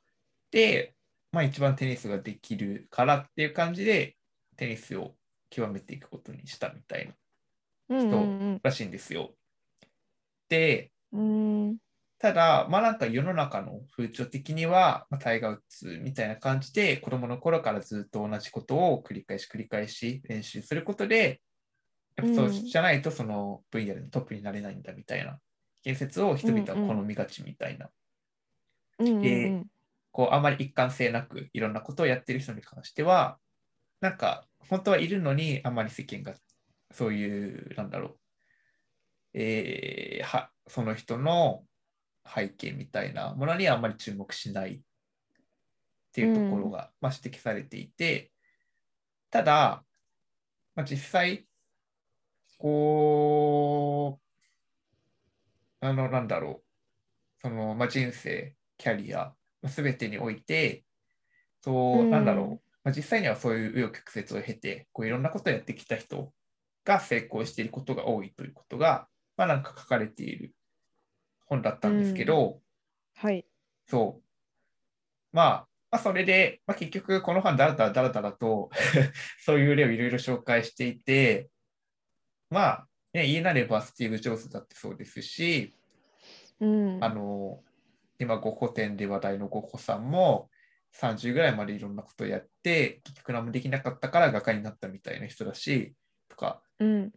[0.51, 0.95] で、
[1.31, 4.15] まあ一番テニスができるからっていう感じで、
[4.57, 5.15] テニスを
[5.49, 7.13] 極めていくことにしたみたいな
[7.89, 8.15] うんう
[8.55, 9.35] んらしいんですよ。
[10.49, 11.67] で、うん。
[11.67, 11.77] うーん。
[12.17, 21.41] ただ、まあなんか世の中の風潮的には、まあ、タイガー・ウッズみたいな感じで、子供の頃からずっと同じことを繰り返し繰り返し練習することで、
[22.15, 22.51] やっぱそううん。
[22.51, 25.39] じゃないとその分野でのトップになれないんだみたいな
[25.83, 27.89] 言説を人々は好みがちみたいな、
[28.99, 29.65] うんうんでうん。
[30.11, 33.37] こうあまり一貫性なくいろんなことをやってる人に関しては、
[33.99, 36.33] なんか本当はいるのにあまり世間が
[36.91, 38.17] そういう、なんだろう、
[39.33, 41.63] えーはその人の
[42.25, 44.79] 背景みたいなものにはあまり注目しないっ
[46.11, 48.31] ていうところが、まあ、指摘されていて、
[49.29, 49.83] ただ、
[50.75, 51.45] まあ、実際、
[52.57, 54.19] こ
[55.81, 59.33] う、あの、なんだろう、その、まあ、人生、キャリア、
[59.67, 60.83] すべてにおいて、
[61.61, 66.31] そう、うんなんだろう、まあ、実際にはそういう紆余曲折を経て、こういろんなことをやってきた人
[66.85, 69.07] が成功していることが多いということが、
[69.37, 70.53] まあ、なんか書かれている
[71.45, 72.61] 本だったんですけど、
[73.15, 73.45] はい。
[73.87, 74.25] そう。
[75.31, 78.69] まあ、ままあ、それで、まあ、結局この本だらだらだらだらと
[79.39, 81.49] そういう例をいろいろ紹介していて、
[82.49, 85.73] まあ、ね、言いなればスティーブ・ジョーズだってそうですし、
[86.59, 87.03] うん。
[87.03, 87.63] あの、
[88.19, 90.49] 今、ゴッホ展で話題のゴッホさんも、
[90.91, 95.95] 30ぐらいまでいろんなことをやって、結局何もできなかったから画家になったみたいな人だし、
[96.27, 97.13] とか、うん。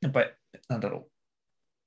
[0.00, 0.30] やっぱり、
[0.68, 1.10] なんだろう、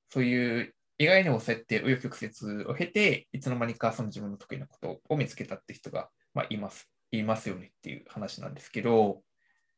[0.10, 9.22] そういう意外にもそうやって紆余曲折を経て、いつの間にかその自分の得意なことを見つけたって人が、まあ、います、いますよねっていう話なんですけど、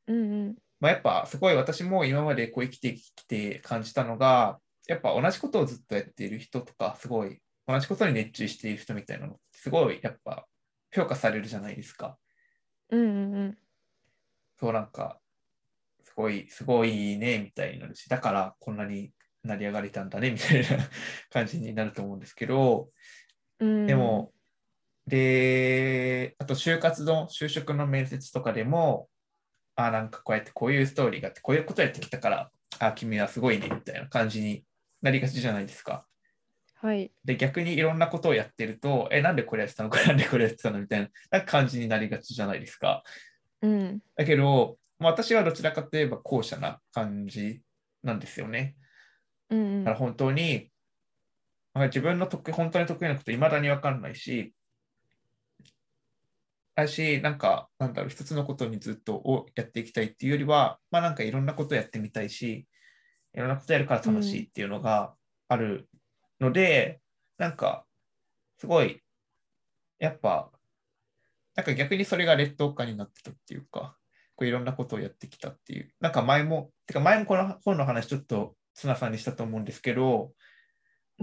[0.08, 0.20] うんう
[0.50, 0.56] ん。
[0.80, 10.46] まあ、やっぱすごい私も今までこう生きてきて感じたのが、やっぱ同じことをずっとやっている人とか、すごい同じことに熱中している人みたいなの、すごいやっぱ
[10.94, 12.18] 評価されるじゃないですか。
[12.92, 13.58] うんうんうん。
[14.60, 15.20] そうなんか、
[16.04, 19.12] すごい、すごいね、みたいになるし、だからこんなに
[19.46, 20.68] 成り上がれたんだね、みたいな
[21.32, 22.90] 感じになると思うんですけど、
[23.60, 23.86] うん。
[23.86, 24.34] でも、
[25.08, 29.08] で、あと就活の、就職の面接とかでも、
[29.76, 34.66] あ、なんかこうやってこういうストーリーがあって、こういうことやってきたから、あ、君はすごいね、みたいな感じに
[35.02, 36.06] なりがちじゃないですか。
[36.76, 37.12] はい。
[37.24, 39.90] で、逆にいろんなことをやってると、え、なんでこれやってたの？
[39.90, 40.80] か、 なんでこれやってたの？
[40.80, 43.04] みたいな感じになりがちじゃないですか。
[43.62, 44.00] うん。
[44.16, 47.62] だけど、まあ私はどちらかといえば後者な感じ
[48.04, 48.76] なんですよね。
[49.84, 50.70] だから本当に、
[51.74, 54.54] まあ自分の得意本当に得意なこと、いまだに分かんないし、
[56.76, 62.68] だし、なんか、なんだろう、一つのことにずっとをやっていきたいっていうよりは、まあなんかいろんなことやってみたいし、
[63.34, 65.14] いろんなことやるから楽しいっていうのが
[65.48, 65.90] ある
[66.40, 67.02] ので、
[67.38, 67.86] なんか、
[68.58, 69.02] すごい、
[70.00, 70.52] やっぱ、
[71.56, 73.98] なんか逆にそれが劣等感になってたっていうか、
[74.36, 80.34] こういろんなことをやってきたっていう、なんか前も、てか前もこの本の話ちょっと綱さんにしたと思うんですけど、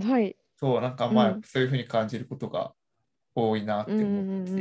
[0.00, 0.36] はい。
[0.56, 2.72] そう、なんかまあ、うんそういうふうに感じることが
[3.34, 4.56] 多いなって思って、うんうんうんうん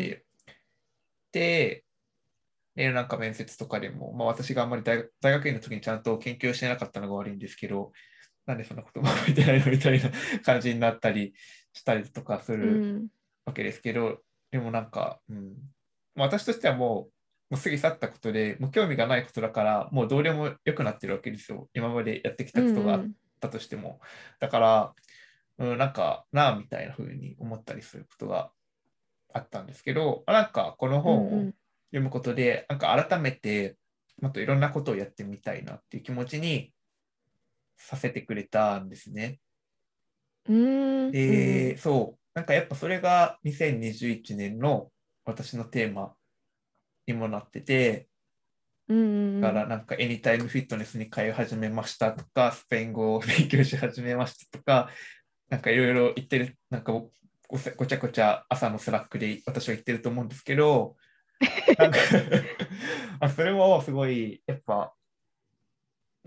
[1.32, 1.86] で、
[2.76, 7.92] で、なんか面接とかでも、まあ私があんまり大学大学院の時にちゃんと研究をしてなかったのが悪いんですけど、
[8.46, 10.10] なんでそんなことも覚えてないのみたいな
[10.44, 11.34] 感じになったり
[11.74, 13.08] したりとかすうるん。
[13.46, 14.22] わけですけど、
[14.52, 15.56] でもなんか、うん、
[16.16, 17.14] まあ私としてはもう、
[17.52, 21.70] もう過ぎ去ったことで、もう興味がないことだから、もうどうでもよくなってるわけですよ。
[21.74, 24.00] 今までやってきたことがあっうんたとしても。
[24.40, 24.94] だから、
[25.58, 28.52] うん、なんかなあみたいな風に思ったりすることが
[29.34, 31.56] あったんですけど、なんかこのうん本をうん
[31.92, 33.76] 読むことで、なんか改めて
[34.22, 36.72] もっといろんなことをやってみたいなっていう気持ちに
[37.76, 39.40] させてくれたんですね。
[40.48, 41.12] うん。
[41.12, 44.90] で、そう、なんかやっぱそれが2021年の
[45.26, 46.14] 私のテーマ
[47.08, 48.08] にもなってて、
[48.88, 49.02] うんう
[49.38, 49.42] ん。
[49.42, 54.90] だからなんかエニタイムフィットネスに通い始めましたとか、スペイン語を勉強し始めましたとか、
[55.50, 56.94] なんかいろいろ言ってる、なんか
[57.48, 60.96] ごちゃごちゃ朝のスラックで私は言ってると思うんですけど、
[61.78, 61.98] なんか
[63.20, 64.94] あそれもすごい、やっぱ、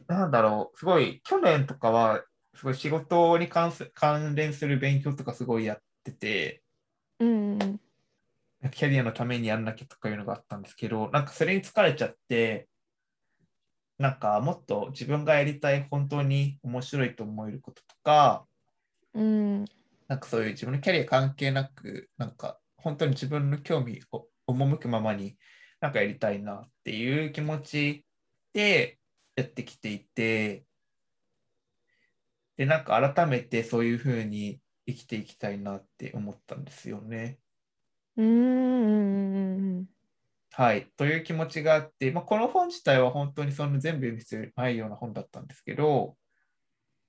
[0.07, 2.23] なんだろう、すごい、去年とかは、
[2.55, 6.63] すごい仕事に関す関連する勉強とかすごいやってて、
[7.19, 7.81] うんうん。
[8.71, 12.69] キャリアのためにやんなきゃとかいうのがあったんですけど、なんかそれに疲れちゃって、
[13.99, 18.47] なんかもっと自分がやりたい本当に面白いと思えることとか、
[19.15, 19.65] うん。
[20.09, 25.37] なんかそういう自分のキャリア関係なく、なんか本当に自分の興味を赴くままに
[25.81, 28.05] なんかやりたいなっていう気持ち
[28.53, 28.99] で
[29.37, 30.65] やってきていて、
[32.57, 37.39] で、なんか改めてそういうふうに生きていきたいなって思ったんですよね。
[38.17, 39.87] うんうんうん
[40.57, 46.17] はい、という気持ちがあって、まあ、この本自体は本当にその全部読む必要ないような本だったんですけど、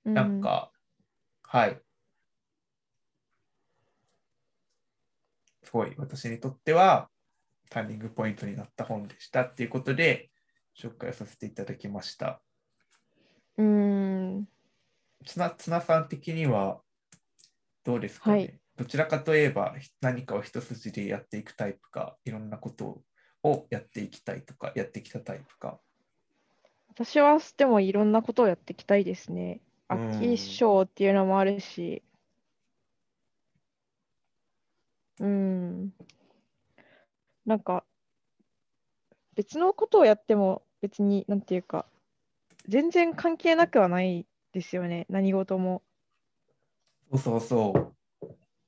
[0.04, 0.14] うん。
[0.14, 0.72] なんか、
[1.44, 1.80] はい。
[5.62, 7.08] すごい私にとっては
[7.70, 10.30] ターニングポイントになった本でしたっていうことで
[10.76, 12.42] 紹介させていただきました。
[13.58, 14.48] うん。
[15.24, 16.80] つなつなさん的には
[17.84, 23.02] どうですかね、はいどちらかといえば何かを一筋でやっていくタイプか、いろんなこと
[23.42, 25.80] をやっていきたいとか、やってきたタイプか。
[26.88, 29.60] 私はでもいろんなことをやっていきたいですね。
[29.60, 32.02] うん飽き性っていうのもあるし。
[35.20, 35.94] うん。
[37.46, 37.84] なんか、
[39.34, 41.86] 別のことをやっても別に、なんていうか、
[42.68, 45.82] 全然関係なくはないですよね、何事も。
[47.12, 47.95] そうそうそう。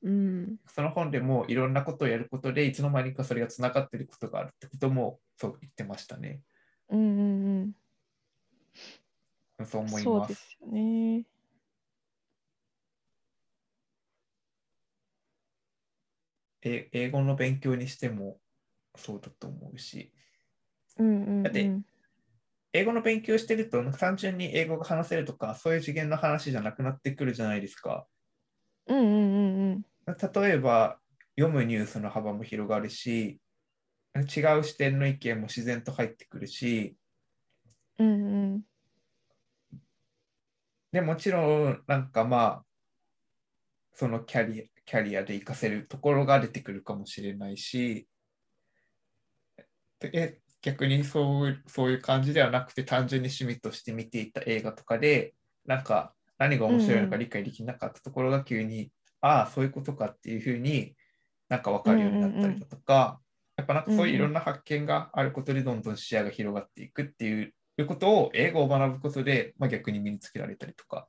[0.08, 0.56] うん。
[0.66, 6.40] その本でもいろんなことをやることで、いつの間にかそれがつながっていることがあるってこともそう言ってましたね。
[6.88, 7.22] うんう
[7.66, 7.74] ん
[9.66, 9.88] そううん。
[9.88, 10.18] 思いま。
[10.18, 11.26] そうですすよね。
[16.62, 18.40] え英語の勉強にしても
[18.96, 20.12] そうだと思うし、
[20.98, 21.42] うんうんうん。
[21.42, 21.70] だって
[22.72, 28.06] 英語の勉強してると単純に英語が話せるとか、そういう次元の話じゃなくなってくるじゃないですか。
[28.86, 29.82] うんうんうんうん。
[30.14, 30.98] 例えば、
[31.36, 33.40] 読むニュースの幅も広がるし、
[34.14, 36.96] 違う視点の意見も自然と入ってくるし、
[37.98, 38.62] うんうん。
[40.92, 42.64] でもちろん、なんかまあ、
[43.92, 48.08] そのキャリアキャリアで活かせるところが出てくるかもしれないし、
[50.00, 55.34] で逆にそうそういう感じではなくて、単純に趣味として見ていた映画とかで、
[55.66, 58.90] なんか何が面白いのか理解できなかったところが急に、
[59.20, 60.94] ああ、そういうことかっていうふうに
[61.48, 63.20] なんか分かるようになったりだとか、
[63.56, 71.08] やっぱなんかそういういろんな発見があることでどんどん視野が広がっていくっていうことを英語を学ぶことで、まあ、逆に身につけられたりとか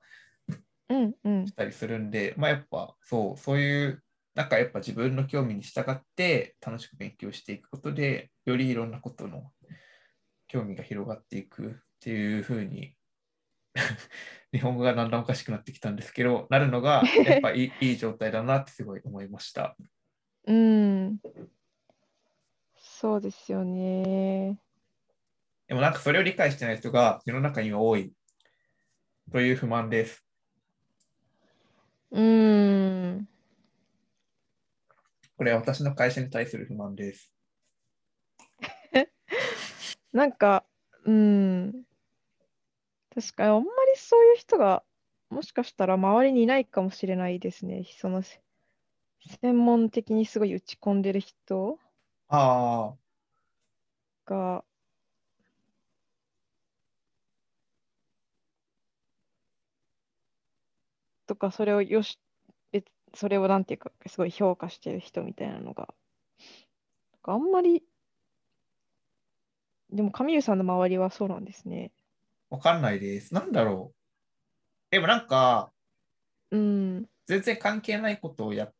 [1.45, 4.03] したりするんで、まあやっぱそう、そういう
[4.36, 9.51] なんかやっぱ自分の興味に従って楽しく勉強していくことで、よりいろんなことの
[10.47, 12.95] 興味が広がっていくっていうふうに
[14.51, 19.75] 日本語がだんだんおかしくなってきたんですけど、なるのがやっぱいい いい状態だなってすごい思いました。
[20.45, 21.19] うん。
[22.77, 24.59] そうですよね。
[25.67, 28.11] でもなんかそれを理解してない人が世の中には多い
[29.32, 30.25] という不満です。
[32.11, 33.27] うん。
[35.38, 37.32] これは私の会社に対する不満です。
[40.11, 40.65] なんか、
[41.05, 41.84] うん。
[43.22, 44.84] 確かにあんまりそういう人が
[45.30, 47.84] もしかしたら周りにいないかもしれないですね。
[47.97, 48.41] そのせ
[49.41, 51.80] 専門的にすごい打ち込んでる人
[52.30, 52.95] あ
[54.26, 54.63] が、
[61.28, 62.20] とか、それをよし、
[62.74, 65.93] えそれをなんていうか、すごい評価してる人みたいなのが、
[67.24, 67.84] あんまり、
[69.91, 71.91] でも、神湯さんの周りはそうなんですね。
[72.50, 73.34] あ、わかんないです。
[73.34, 74.00] なんだろう。
[74.91, 75.72] でもなんか、
[76.52, 77.10] うん。
[77.28, 78.74] 全然関係ないことをやっ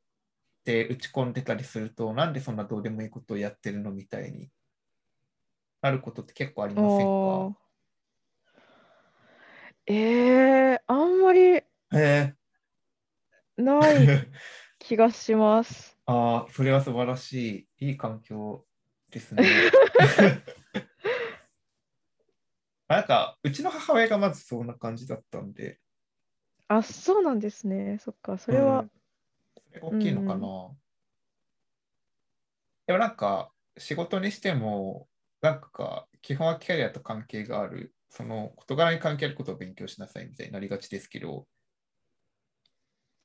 [0.64, 4.50] て打ち込んでたりすると、なんでそんなどうでもいいことをやってるのみたいに
[5.82, 7.70] なることって結構ありませんおかー
[9.92, 11.62] えー、あんまり。
[13.58, 14.28] ない
[14.78, 15.98] 気がします。
[16.06, 17.88] ああ、それは素晴らしい。
[17.88, 18.66] いい環境
[19.12, 19.44] ですね。
[22.90, 25.80] なんか、うちの母親がまずそんな感じだったんで、
[26.68, 27.98] あ、そうなんですね。
[28.00, 28.90] そっか、そそれは、
[29.82, 30.78] 大きいのかな。
[32.88, 35.08] でもなんか、仕事にしても、
[35.42, 41.48] なんか、基本はキャリアと関係がある、その事柄に関係あることを勉強しなさいみたいになりがちですけど、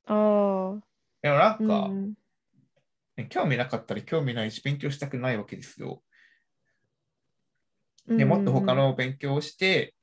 [0.05, 0.13] あ
[0.81, 0.87] あ、
[1.21, 2.15] でもなんうか、ん、
[3.17, 6.03] ね興味なかったら興味ないし、勉強したくないわけですよ。
[8.07, 9.93] うんでもっと他うんの勉強をして、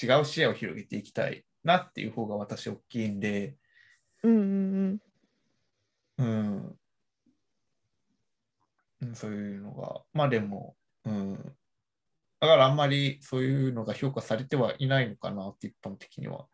[0.00, 3.56] 違う視野を広げていきたいなっていう方が私大きいんで、
[4.22, 4.44] うんう
[4.94, 5.00] ん
[6.18, 6.78] うん。
[9.00, 11.36] うんそういうのが、まあでも、うん。
[12.40, 16.46] だからあんまりそういうのが評価されてはいないのかなって一般的には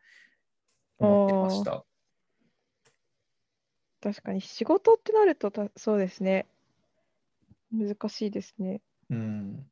[0.99, 1.85] 思ってました。
[4.01, 6.47] 確かに仕事ってなるとた、そうですね。
[7.73, 8.81] 難しいですね。
[9.11, 9.67] うん。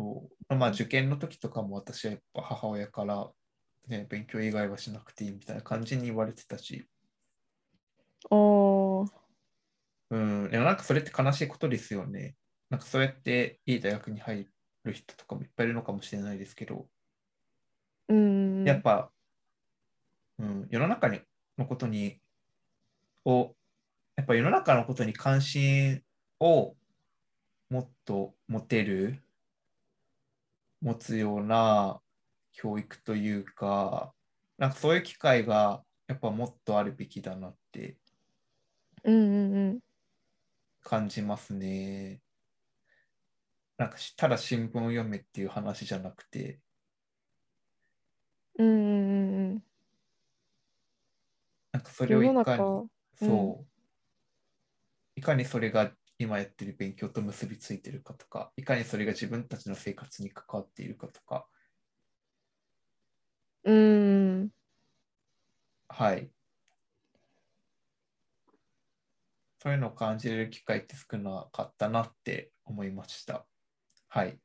[0.00, 0.56] そう。
[0.56, 3.30] まあ受験の時とかも私はやっぱ母親から、
[3.86, 6.86] ね、勉強以外はしなくていいみたいな感じに言われてたし、
[8.30, 9.10] おー、
[10.10, 10.50] うん。
[10.50, 12.34] でもなんかそれって悲しいことですよね。
[12.70, 14.46] なんかそうやっていい大学に入
[14.84, 16.86] る人とかもいっぱいいるのかもしれないですけど、
[18.08, 19.10] うん、やっぱ、
[20.38, 21.20] うん、世の中に
[21.58, 22.20] のことに、
[23.26, 23.54] を、
[24.16, 26.02] やっぱ世の中のことに関心
[26.38, 26.74] を
[27.68, 29.20] もっと持てる、
[30.80, 32.00] 持つような
[32.52, 34.14] 教育というか、
[34.58, 37.98] なんかそういう機会がやっぱもっとあるべきだなって
[39.04, 39.80] うんうんうん。
[40.82, 42.20] 感じますね。
[43.78, 46.60] なんかしただ新聞を読めっていう話じゃなくて、
[48.58, 49.64] うんうんうんうん。
[51.72, 53.66] なんかそれをいかに、中、そう、
[55.16, 61.48] いかにそれが今やってる勉強と結びついてるかとか、いかにそれが自分たちの生活に関わっているかとか、
[63.62, 64.50] うん。
[65.88, 66.32] はい。
[69.58, 73.46] そういうのを感じれる機会って少なかったなって思いました。
[74.08, 74.40] はい。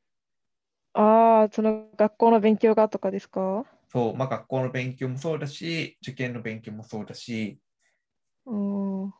[0.94, 3.64] ああ、その学校の勉強がとかですか？
[3.88, 7.60] そう、まあ学校の勉強もそうだし、受験の勉強もそうだし、
[8.44, 8.54] う
[9.06, 9.12] ん。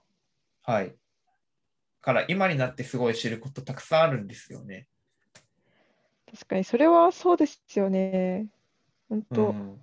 [0.62, 0.98] はい。
[2.06, 4.86] から今になってすごい知ることたくさんあるんですよね。
[6.30, 8.46] 確かに、それはそうですよね。
[9.08, 9.80] 本う当、ん。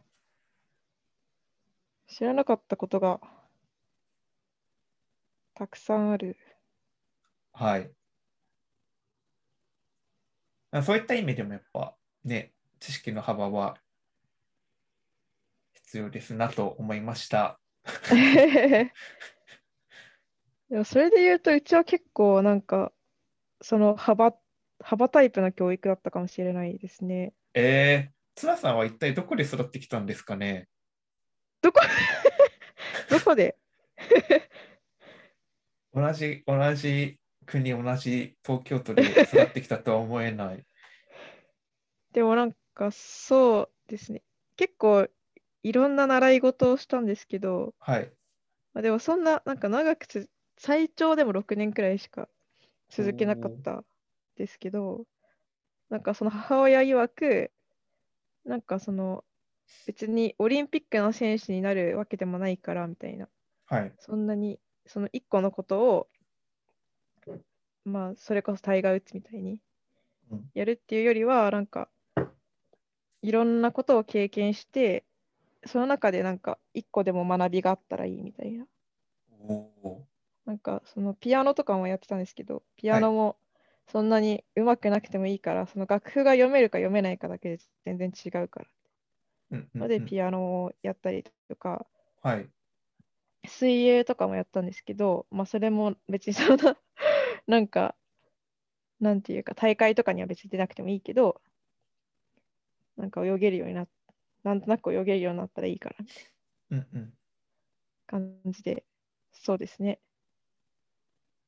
[2.07, 3.19] 知らなかったことが
[5.53, 6.37] たくさんある。
[7.51, 7.91] はい。
[10.81, 11.93] そういった意味でもやっぱ
[12.23, 13.75] ね、知識の幅は
[15.73, 17.59] 必要ですなと思いました。
[20.73, 22.91] でもそれで言うと、うちは結構なんか、
[23.61, 24.33] その幅、
[24.79, 27.31] 幅タイプの教育だったかもしれないですね。
[27.53, 30.67] えー、綱さんは一体どこで育ってきたんですかね？
[31.61, 31.79] どこ、
[33.11, 33.55] どこで？
[35.93, 40.65] 同じ、同じ国、同じ東京都で育ってきたとは思えない。
[42.13, 44.23] でもなんかそうですね。
[44.57, 45.07] 結構
[45.61, 48.11] いろんな習い事をしたんですけど、はい。
[48.73, 52.29] まあ、でもそんななんか長くつ最長でも6年くらいしか
[52.89, 53.83] 続けなかった
[54.37, 55.05] ですけど、
[55.89, 57.51] なんかその母親曰く、
[58.45, 59.23] なんかその
[59.85, 63.27] 別にオリンピックの選手になるわけでもないからみたいな、
[63.65, 63.93] はい。
[63.99, 66.07] そんなにその一個のことを、
[67.85, 69.59] まあそれこそタイガー・ウッズみたいに
[70.31, 71.89] うんやるっていうよりは、なんか
[73.21, 75.05] いろんなことを経験して、
[75.65, 78.65] その中でなんか一個でも学びがあったらいいみたいな。
[80.45, 83.37] なんかそのピアノとかもやってたんですけど、ピアノも
[83.87, 88.65] そんなに上手くなくてもいいから、その楽譜が読めるか読めないかだけで全然違うから。
[89.51, 89.55] ー。
[89.55, 91.85] うんうんので、うんピアノをやったりとか、
[92.21, 92.49] はい。
[93.45, 96.77] 水泳とかもやったんですけど、まあそれも別にそんな、
[97.47, 97.95] なんか、
[98.99, 101.41] なんていうか、大会とかには別に出なくてもいいけど、
[102.95, 103.87] なんか泳げるようになっ
[104.43, 105.95] なんとなく泳げるようになったらいいから
[106.71, 107.13] うんうん。
[108.07, 108.85] な感じで、
[109.31, 109.99] そうですね。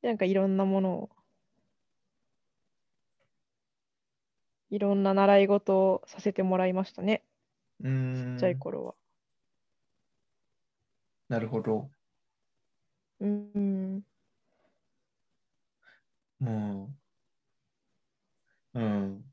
[0.06, 1.10] でなんかいろんなものを、
[4.70, 7.24] いろんな習い事をさせてもらいましたね、
[7.80, 8.94] うーんちっちゃい頃は。
[11.28, 11.90] なるほど。
[13.20, 14.04] うん、
[16.40, 16.98] うん。
[18.74, 19.32] うん。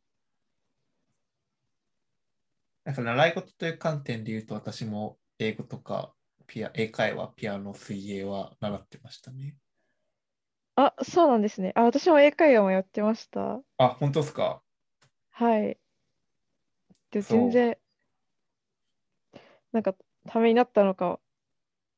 [2.85, 6.15] なんか習い事という観点で言うと、私も英語とか
[6.47, 9.57] ピア、英会話、ピアノ、水泳は習ってましたね。
[10.75, 11.71] あ、そうなんですね。
[11.75, 13.61] あ、私も英会話もやってました。
[13.77, 14.61] あ、本当ですか？
[15.31, 15.77] はい。
[17.11, 17.77] で、そう全然、
[19.71, 19.95] なんか、
[20.27, 21.19] ためになったのか、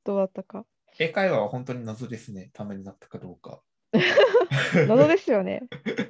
[0.04, 0.66] どうだったか。
[1.00, 2.50] 英会話は本当に謎ですね。
[2.54, 3.62] ためになったかどうか。
[4.88, 5.64] 謎ですよね。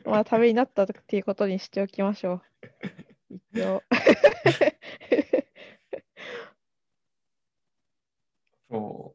[0.06, 2.42] まあ、ためになったっていうことにしておきましょ
[3.30, 3.36] う。
[3.54, 3.84] 一応。
[8.70, 9.15] そ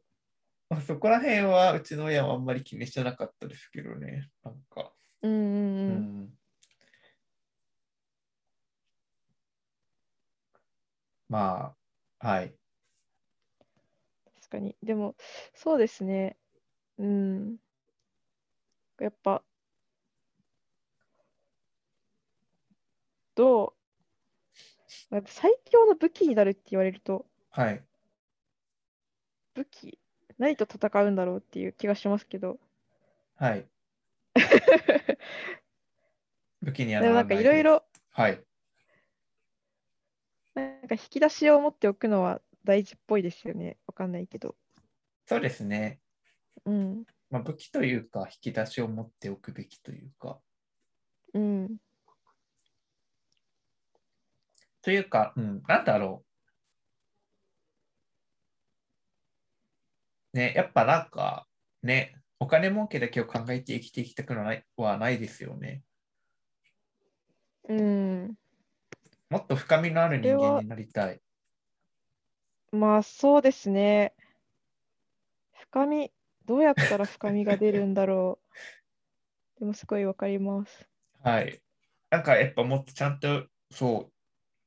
[0.71, 4.29] まあそこら辺はうちの親はあんまり気にしてなかったですけどね。
[4.41, 4.93] なんか。
[5.21, 6.23] うんうんううん。
[6.23, 6.33] ん。
[11.27, 11.75] ま
[12.21, 12.55] あ、はい。
[14.39, 14.77] 確かに。
[14.81, 15.17] でも、
[15.53, 16.37] そうですね。
[16.97, 17.57] うん。
[19.01, 19.43] やっぱ、
[23.35, 23.75] ど
[25.11, 27.85] う、最強の武器になるって言われると、はい。
[29.53, 30.00] 武器、
[30.41, 32.59] 何と戦うんだろうっていう気がしますけど。
[33.35, 33.67] はい。
[36.63, 37.61] 武器にはでもなんかいろい。
[37.61, 38.43] ろ、はい。
[40.55, 43.77] なんか引き出しを持っておくのは大事っぽいですよね。
[43.85, 44.55] わかんないけど。
[45.27, 45.99] そうですね。
[46.65, 47.05] うん。
[47.29, 50.41] まあ、武器というか、引き出しを持っておくべきというか。
[51.35, 51.77] うん。
[54.81, 56.25] というか、うん、なんだろ
[60.33, 61.47] ね、やっぱなんか、
[61.83, 65.83] ね、お金儲けだけを考えて生きていきたくないはないですよね。
[67.69, 68.35] うん。
[69.29, 71.21] もっと深みのある人間になりたい。
[72.71, 74.13] まあそうですね。
[75.53, 76.11] 深み、
[76.45, 78.39] どうやったら深みが出るんだろ
[79.57, 79.59] う。
[79.59, 80.89] でもすごいわかります。
[81.23, 81.61] はい。
[82.09, 84.13] なんかやっぱもっとちゃんと、そう、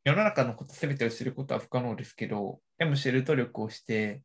[0.05, 4.24] 世の中のこと全てを知ることは不可能ですけど、でも知る努力をして、うん。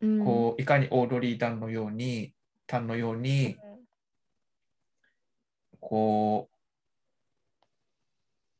[0.00, 2.34] こう、いかにオードリー・ダンのように、
[2.66, 3.56] タンのように、
[5.80, 6.56] こう、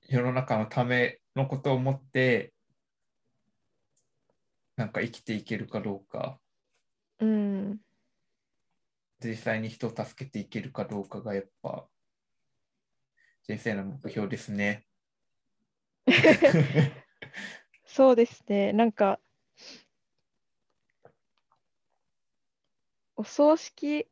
[0.09, 2.53] 世の中のためのことを思って、
[4.77, 6.39] なんか生きていけるかどうか、
[7.19, 7.81] うん。
[9.23, 11.89] 実際に人を助けていけるかどうかがやっぱ、
[13.43, 14.87] 人生の目標ですね。
[17.87, 18.73] そうですね。
[18.73, 19.21] なんか、
[23.17, 24.07] お葬式、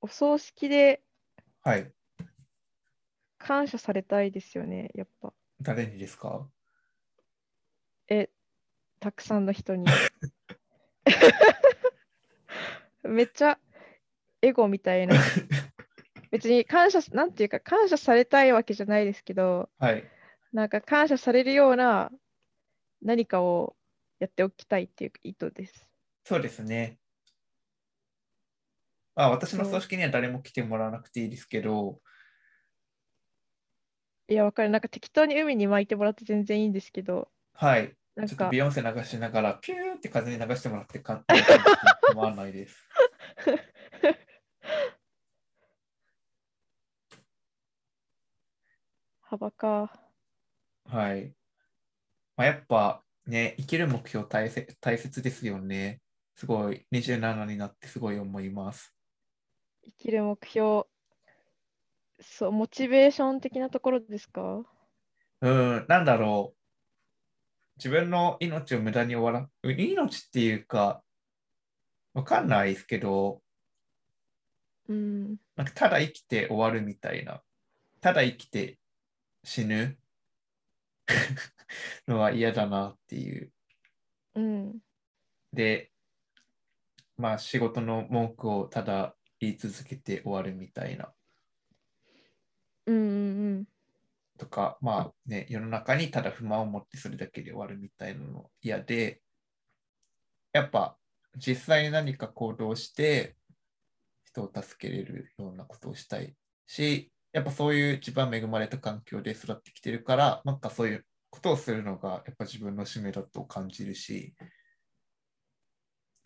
[0.00, 1.02] お葬式で
[1.62, 1.92] はい。
[3.38, 5.32] 感謝されたいですよね、やっぱ。
[5.60, 6.48] 誰にですか？
[8.08, 8.30] え、
[8.98, 9.86] たくさんの人に。
[13.02, 13.58] めっちゃ
[14.42, 15.16] エゴみたいな。
[16.30, 20.04] 別に感謝、なんていうか、感謝されたいわけじゃないですけど、はい。
[20.52, 22.10] なんか感謝されるような
[23.02, 23.76] 何かを
[24.18, 25.89] やっておきたいっていう意図です。
[26.30, 27.00] そうですね。
[29.16, 32.00] まあ、私の葬式には誰も来てもらわなくていいですけど、
[34.28, 34.70] いや、わかる。
[34.70, 37.96] なんか適当に海に巻いてもらって全然いいんですけど、はい。
[38.16, 41.24] なんかちょっとビ、ヨンセ流しながら、ピューって風に流してもらって か
[42.06, 42.76] 構わないです。
[49.22, 49.90] 幅か。
[50.84, 51.34] はい。
[52.36, 56.00] まあ、やっぱね、生きる目標大切大切ですよね。
[56.40, 58.94] すごい、27になってすごい思います。
[59.84, 60.84] 生きる目標。
[62.18, 64.62] そう、モチベーション的なところですか？
[65.42, 66.58] うん、なんだろう。
[67.76, 71.02] 自分の命を無駄に終わら、うん命っていうか、
[72.14, 73.42] わかんないですけど、
[74.88, 75.36] うん。
[75.56, 77.42] なんかただ生きて終わるみたいな。
[78.00, 78.78] ただ生きて
[79.44, 79.98] 死ぬ
[82.08, 83.52] のは嫌だなっていう。
[84.36, 84.78] うん。
[85.52, 85.90] で、
[87.20, 91.12] まあ仕事の文句をただ言い続けて終わるみたいな。
[92.86, 92.98] うんう
[93.60, 93.64] ん
[94.38, 99.20] とか、まあね、世の中にただ不満を持ってそれだけで終わるみたいなの嫌で、
[100.54, 100.96] やっぱ
[101.36, 103.36] 実際に何か行動して
[104.24, 106.34] 人を助けれるようなことをしたい
[106.66, 114.59] し、やっぱそういう一番恵まれた環境で育ってきてるから、なんかそういうことをするのがやっぱ自分の使命だと感じるし、うん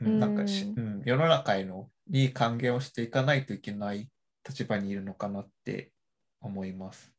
[0.00, 4.10] なんかし、ううん、世の中へのいい還元をしていかないといけない
[4.48, 5.92] 立場にいるのかなって
[6.40, 7.14] 思います。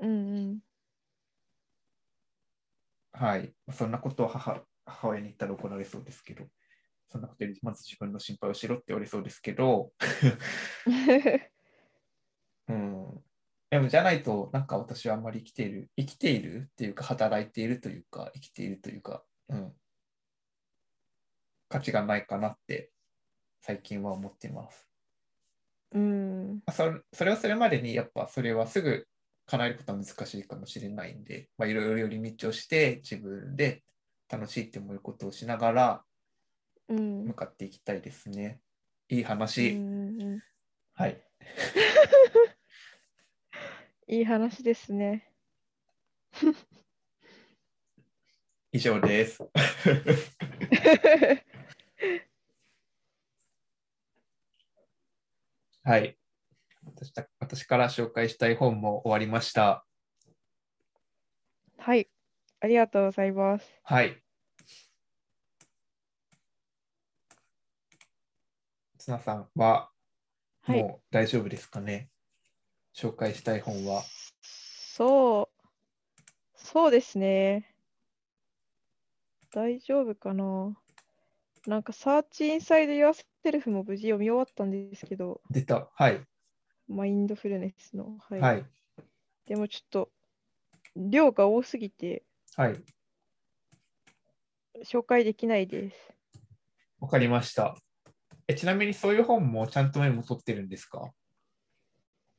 [0.00, 0.10] うん。
[0.10, 0.60] うんうん。
[3.12, 3.54] はい。
[3.72, 6.44] そんなことを母母親に言ったら怒られそうですけど、
[7.08, 9.92] そんなことよりまず自分の心配をしろって言われそうですけど、
[12.68, 13.24] うん。
[13.70, 19.76] でもじゃないと、なんか私はあんまり生きている、生きているっていうか、働いているというか、生きているというか、うん。
[21.68, 22.90] 価値がないかなって
[23.60, 24.88] 最近は思っています。
[25.92, 26.62] うん。
[26.66, 29.06] まあそそれをするまでに、やっぱそれはすぐ
[29.46, 33.82] 叶えることは難しいかもしれないんで、まあ、いろいろ寄り道をして、自分で
[34.28, 36.04] 楽しいって思うことをしながら
[36.88, 38.60] うん向かっていきたいですね。
[39.08, 39.70] いいうん話。
[39.70, 40.42] うんうん
[40.94, 41.20] はい。
[44.08, 45.32] いい話ですね。
[48.72, 49.42] 以上です。
[55.84, 56.16] はい
[56.84, 57.28] 私た。
[57.40, 59.84] 私から紹介したい本も終わりました。
[61.78, 62.08] はい。
[62.60, 63.80] ありがとうございます。
[63.82, 64.22] はい。
[68.98, 69.90] 綱さんは
[70.62, 70.82] はい。
[70.82, 72.10] もう大丈夫ですかね、
[72.92, 74.02] 紹介したい本は。
[74.42, 75.48] そう。
[76.56, 77.72] そうですね。
[79.52, 80.76] 大丈夫かな？
[81.66, 85.90] なんか、サーチインサイドユアセルフも無事読み終わったんですけど、出た。
[85.94, 86.20] はい。
[86.88, 88.18] マインドフルネスの。
[88.28, 88.40] はい。
[88.40, 88.64] はい。
[89.46, 90.10] でもちょっと、
[90.96, 92.22] 量が多すぎて、
[92.56, 92.76] はい。
[94.84, 95.96] 紹介できないです。
[97.00, 97.76] わかりました。
[98.48, 101.12] えちなみにそういう本もちゃんとメモ取ってるんですか？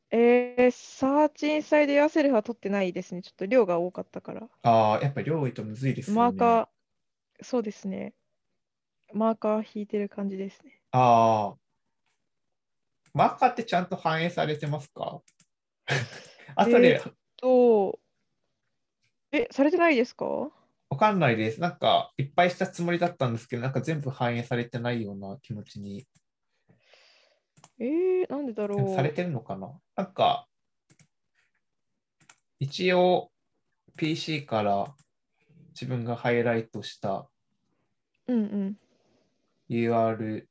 [0.09, 3.21] えー、サーチインサイドユアセルフは取ってないですね。
[3.21, 4.47] ちょっと量が多かったから。
[4.63, 6.21] ああ、やっぱり量多いとむずいですよね。
[6.21, 8.13] マーカー、そうですね。
[9.13, 10.79] マーカー引いてる感じですね。
[10.91, 11.57] ああ。
[13.13, 15.21] マーカーってちゃんと反映されてますか？
[16.55, 17.01] 後で
[17.37, 17.99] と、
[19.31, 20.25] え、されてないですか？
[20.89, 21.59] わかんないです。
[21.59, 26.07] なんかいっぱいしたつもりだったんですけど、なんか全部反映されてないような気持ちに。
[27.79, 28.95] えー、なんでだろう。
[28.95, 29.79] されてるのかな？
[29.95, 30.47] なんか、
[32.59, 33.31] 一応
[33.97, 34.95] PC から
[35.69, 37.29] 自分がハイライトした
[38.27, 38.79] うんうん。
[39.69, 40.47] UR、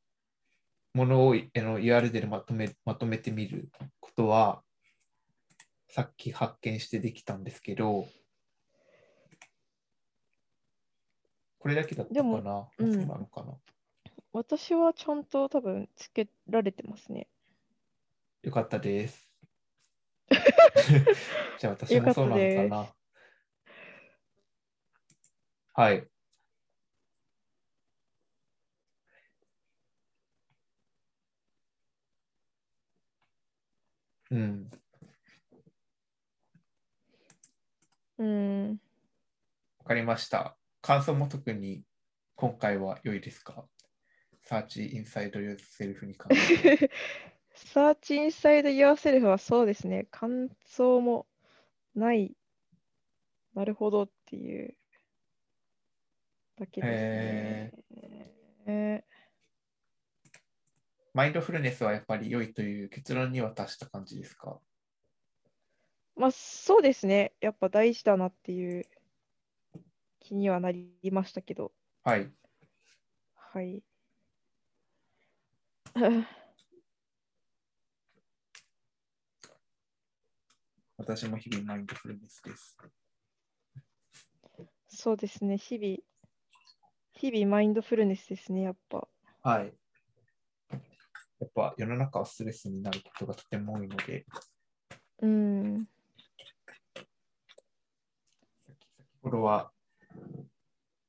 [0.94, 3.70] ものをあの URL でまとめまとめてみる
[4.00, 4.62] ことは、
[5.88, 8.06] さっき発見してできたんですけど、
[11.58, 13.54] これだけだったかな、うんそうなのかな？
[14.32, 17.28] 私はちゃんと多分つけられてますね。
[18.42, 19.28] よかったです。
[21.58, 22.94] じゃあ私もそうなのかな？
[25.74, 26.06] はい。
[34.36, 34.70] うん。
[38.18, 38.80] うん。
[39.78, 40.56] わかりました。
[40.82, 41.82] 感想も特に
[42.34, 43.66] 今回は良いですか
[44.46, 46.90] ?Search Inside Yourself に関して。
[47.54, 50.06] サーチインサイド yourself はそうですね。
[50.10, 51.26] 感想も
[51.94, 52.36] ない。
[53.54, 54.76] なるほどっていう
[56.56, 57.72] だけですね。
[58.66, 59.04] え
[61.16, 64.60] マインドフルネスはやっぱり良いという結論には達した感じですか？
[66.18, 67.32] ーまあそうですね。
[67.40, 68.84] やっぱ大事だなっていう
[70.20, 71.72] 気にはなりましたけど。
[72.04, 72.30] はい。
[73.34, 73.82] はい。
[80.98, 82.76] 私も日々マインドフルネスです。
[84.88, 85.56] そうですね。
[85.56, 85.96] 日々、
[87.14, 88.60] 日々マインドフルネスですね。
[88.60, 89.08] やっぱ。
[89.42, 89.72] はい。
[91.40, 94.24] やっぱ世の中はストレスになることがとても多いので、
[95.20, 95.86] うん。
[96.94, 97.06] 先
[99.22, 99.70] ほどは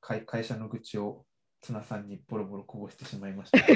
[0.02, 1.26] 会会社の愚痴を
[1.62, 3.60] 綱さんにボロボロこぼしてしまいました。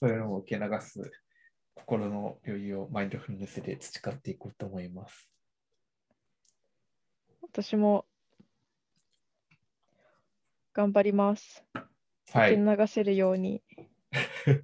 [0.00, 1.10] そういうのを受け流す
[1.74, 5.28] 心の余裕をマインドフルネスで培っていこうと思います。
[7.42, 8.06] 私も
[10.72, 11.64] 頑張ります。
[12.32, 12.54] はい。
[12.54, 13.62] 受け流せるように。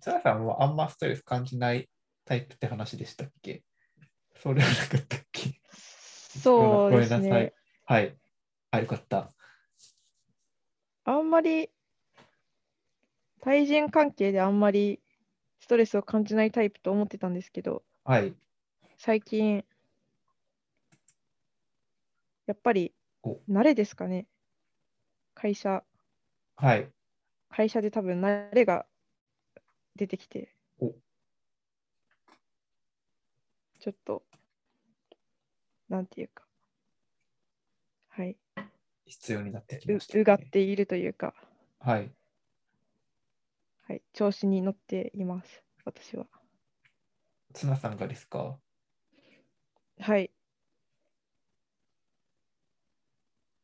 [0.00, 1.88] ツナさんはあんまストレス感じない
[2.24, 3.62] タイプって話でしたっけ？
[4.36, 5.60] それはなかったっけ？
[5.72, 7.54] そうですごめんなさいね。
[7.84, 8.16] はい。
[8.70, 9.30] あ、よかった。
[11.04, 11.70] あんまり
[13.40, 15.02] 対人関係であんまり
[15.60, 18.34] ストレスを感じないタイプと思ってたんですけど、はい。
[18.96, 19.64] 最近、
[22.46, 22.99] やっぱりお
[23.48, 24.26] 慣れですかね？
[25.34, 25.84] 会社、
[26.56, 26.92] はい。
[27.50, 28.86] 会社で多分慣れが
[29.94, 30.94] 出てきてお、
[33.80, 34.22] ちょっと、
[35.88, 36.46] なんていうか、
[38.08, 38.36] はい、
[39.04, 41.34] 必要になってきうました、うがっているというか、
[41.80, 42.14] はい。
[43.82, 46.26] はい、調子に乗っています、私は。
[47.52, 48.60] ツナさんがですか？
[50.00, 50.32] はい。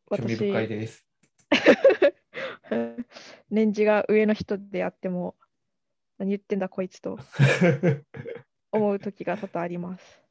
[0.09, 1.05] 興味深いです。
[3.51, 5.37] 年次が上の人であっても、
[6.19, 7.19] 何言ってんだこいつと
[8.73, 10.23] 思う時が多々あります。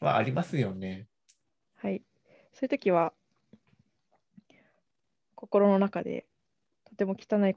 [0.00, 1.08] まあ、ありますよね。
[1.74, 2.02] はい。
[2.52, 3.12] そういう時は、
[5.34, 6.26] 心の中で
[6.84, 7.56] とても汚い言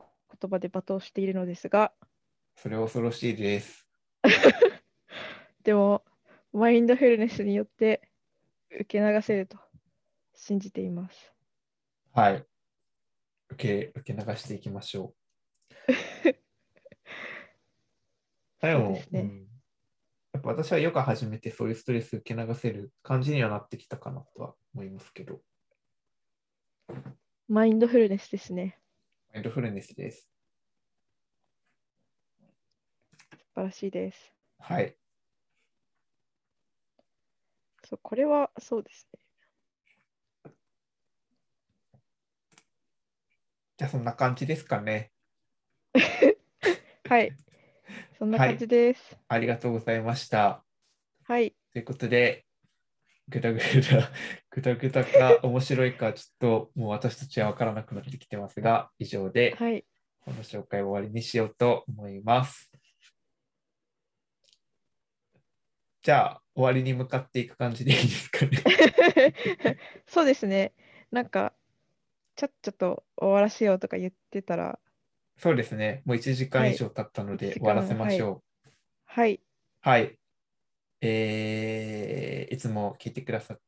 [0.49, 1.93] 葉で罵倒しているのですが、
[2.55, 3.87] それは恐ろしいです。
[5.63, 6.03] でも、
[6.51, 8.09] マインドフルネスによって
[8.69, 9.57] 受け流せると
[10.39, 11.33] 信じています。
[12.13, 12.45] はい。
[13.49, 15.13] 受け、受け流していきましょ
[15.69, 15.73] う。
[18.61, 19.47] でもそうですねうん
[20.33, 25.41] やっぱ私はヨガ始めてそういうストレス受け流せる感じにはなってきたかなとは思いますけど、
[27.47, 28.79] マインドフルネスですね。
[29.33, 30.29] マインドフルネスです。
[33.31, 34.33] 素晴らしいです。
[34.59, 34.95] はい。
[37.83, 39.28] そう、これはそうですね。
[43.79, 45.09] じゃあそんな感じですかね。
[47.07, 47.31] はい。
[48.17, 49.17] そんな感じです。
[49.29, 50.65] ありがとうございました。
[51.23, 51.55] はい。
[51.71, 52.45] ということで、
[53.29, 53.63] ぐだぐだ、
[54.51, 59.85] ぐだぐだか面白いか、ちょっともう私たちは分からなくなってきてますが、以上ではい。
[60.19, 62.69] この紹介を終わりにしようと思います。
[66.01, 68.57] じゃあ、終わりに向かっていく感じでいいですかね。
[70.05, 70.73] そうですね。
[71.11, 71.53] なんか、
[72.39, 74.79] ちゃっちゃと終わらせようとか言ってたら、
[75.37, 76.03] そうですね。
[76.05, 78.69] もう1時間以上経ったのではい終わらせましょう。
[79.05, 79.41] はい。
[79.81, 80.17] はい。
[81.01, 83.59] えーいつも聞いてくださっ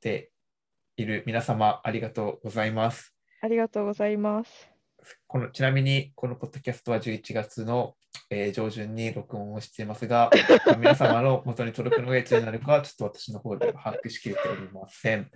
[0.00, 0.30] て
[0.96, 3.12] いる皆様、ありがとうございます。
[3.40, 4.70] ありがとうございます。
[5.26, 7.94] このちなみに、このポッドキャストは11月の、
[8.30, 10.30] えー上旬に録音をしていますが、
[10.78, 15.30] 皆様の元に届くのがいつになるかは、ちょっと私の方では把握しきれておりません。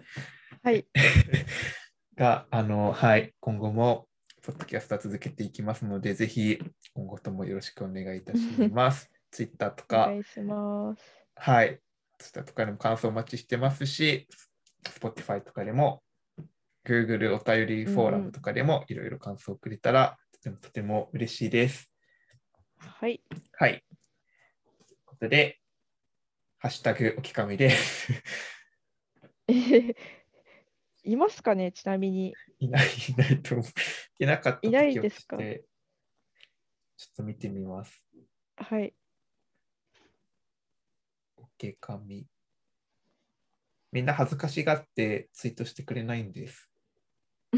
[0.62, 0.86] はい。
[2.18, 4.08] が、あの、はい、今後も、
[4.42, 6.58] ポッドキャストは続けていきますので、ぜひ、
[6.92, 8.40] 今後ともよろしくお願いいたし
[8.72, 9.08] ます。
[9.30, 11.02] Twitter とおか、願いします。
[11.36, 11.80] はい、
[12.18, 14.26] Twitter とかでも感想お待ちしてますし、
[14.84, 16.02] Spotify とかでも、
[16.84, 21.88] Google お便りフォーラムとかでもいろいろ感想をくれたら、とてもとても嬉しいです。
[22.78, 23.22] はい。
[23.52, 23.84] はい。
[24.88, 25.60] ということで、
[26.58, 28.12] ハッシュタグおきかみです。
[31.08, 32.34] いますかねちなみに。
[32.58, 33.66] いない、いないと思う。
[34.22, 35.38] いなかったといないですか？
[35.38, 38.04] ちょっと見てみます。
[38.56, 38.94] はい。
[41.58, 42.26] OK、紙。
[43.90, 46.70] みんな恥ずかしがってツイートしてくれないんです。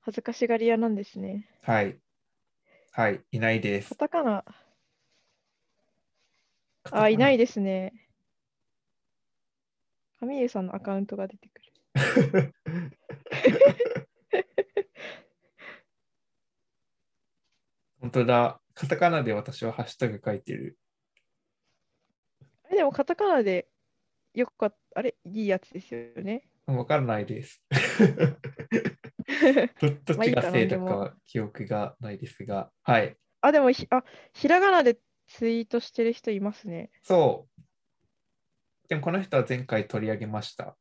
[0.00, 1.48] 恥ずかしがり屋なんですね。
[1.62, 2.00] はい。
[2.90, 3.94] はい、いないですカ。
[3.94, 4.44] タカナ。
[6.90, 7.92] あ、いないですね。
[10.18, 11.73] 神湯さんのアカウントが出てくる。
[18.00, 18.60] 本当だ。
[18.74, 20.76] カタカナで私はハッシュタグ書いてる。
[22.64, 23.68] あれでもカタカナで
[24.34, 26.48] よくかっあれいいやつですよね。
[26.66, 27.62] わかんないです。
[29.80, 33.16] ど どっちがせいだか記憶がないですが、はい。
[33.40, 34.02] あ、でもひあ、
[34.32, 36.90] ひらがなでツイートしてる人いますね。
[37.02, 37.60] そう。
[38.88, 40.76] でもこの人は前回取り上げました。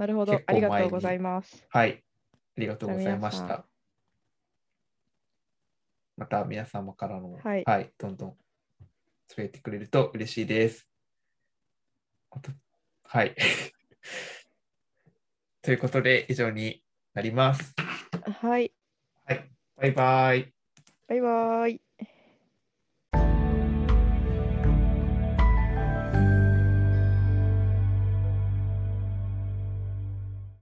[0.00, 1.66] なるほどありがとうございます。
[1.68, 2.02] はい。
[2.32, 3.66] ありがとうございました。
[6.16, 7.64] また皆様からの、はい
[7.98, 8.36] どんどん
[9.28, 10.88] つぶやいてくれると嬉しいです。
[13.04, 13.36] はい。
[15.60, 17.74] ということで、以上になります。
[18.40, 18.72] はい。
[19.26, 19.50] はい。
[19.76, 20.52] バイバイ。
[21.08, 21.89] バイバーイ。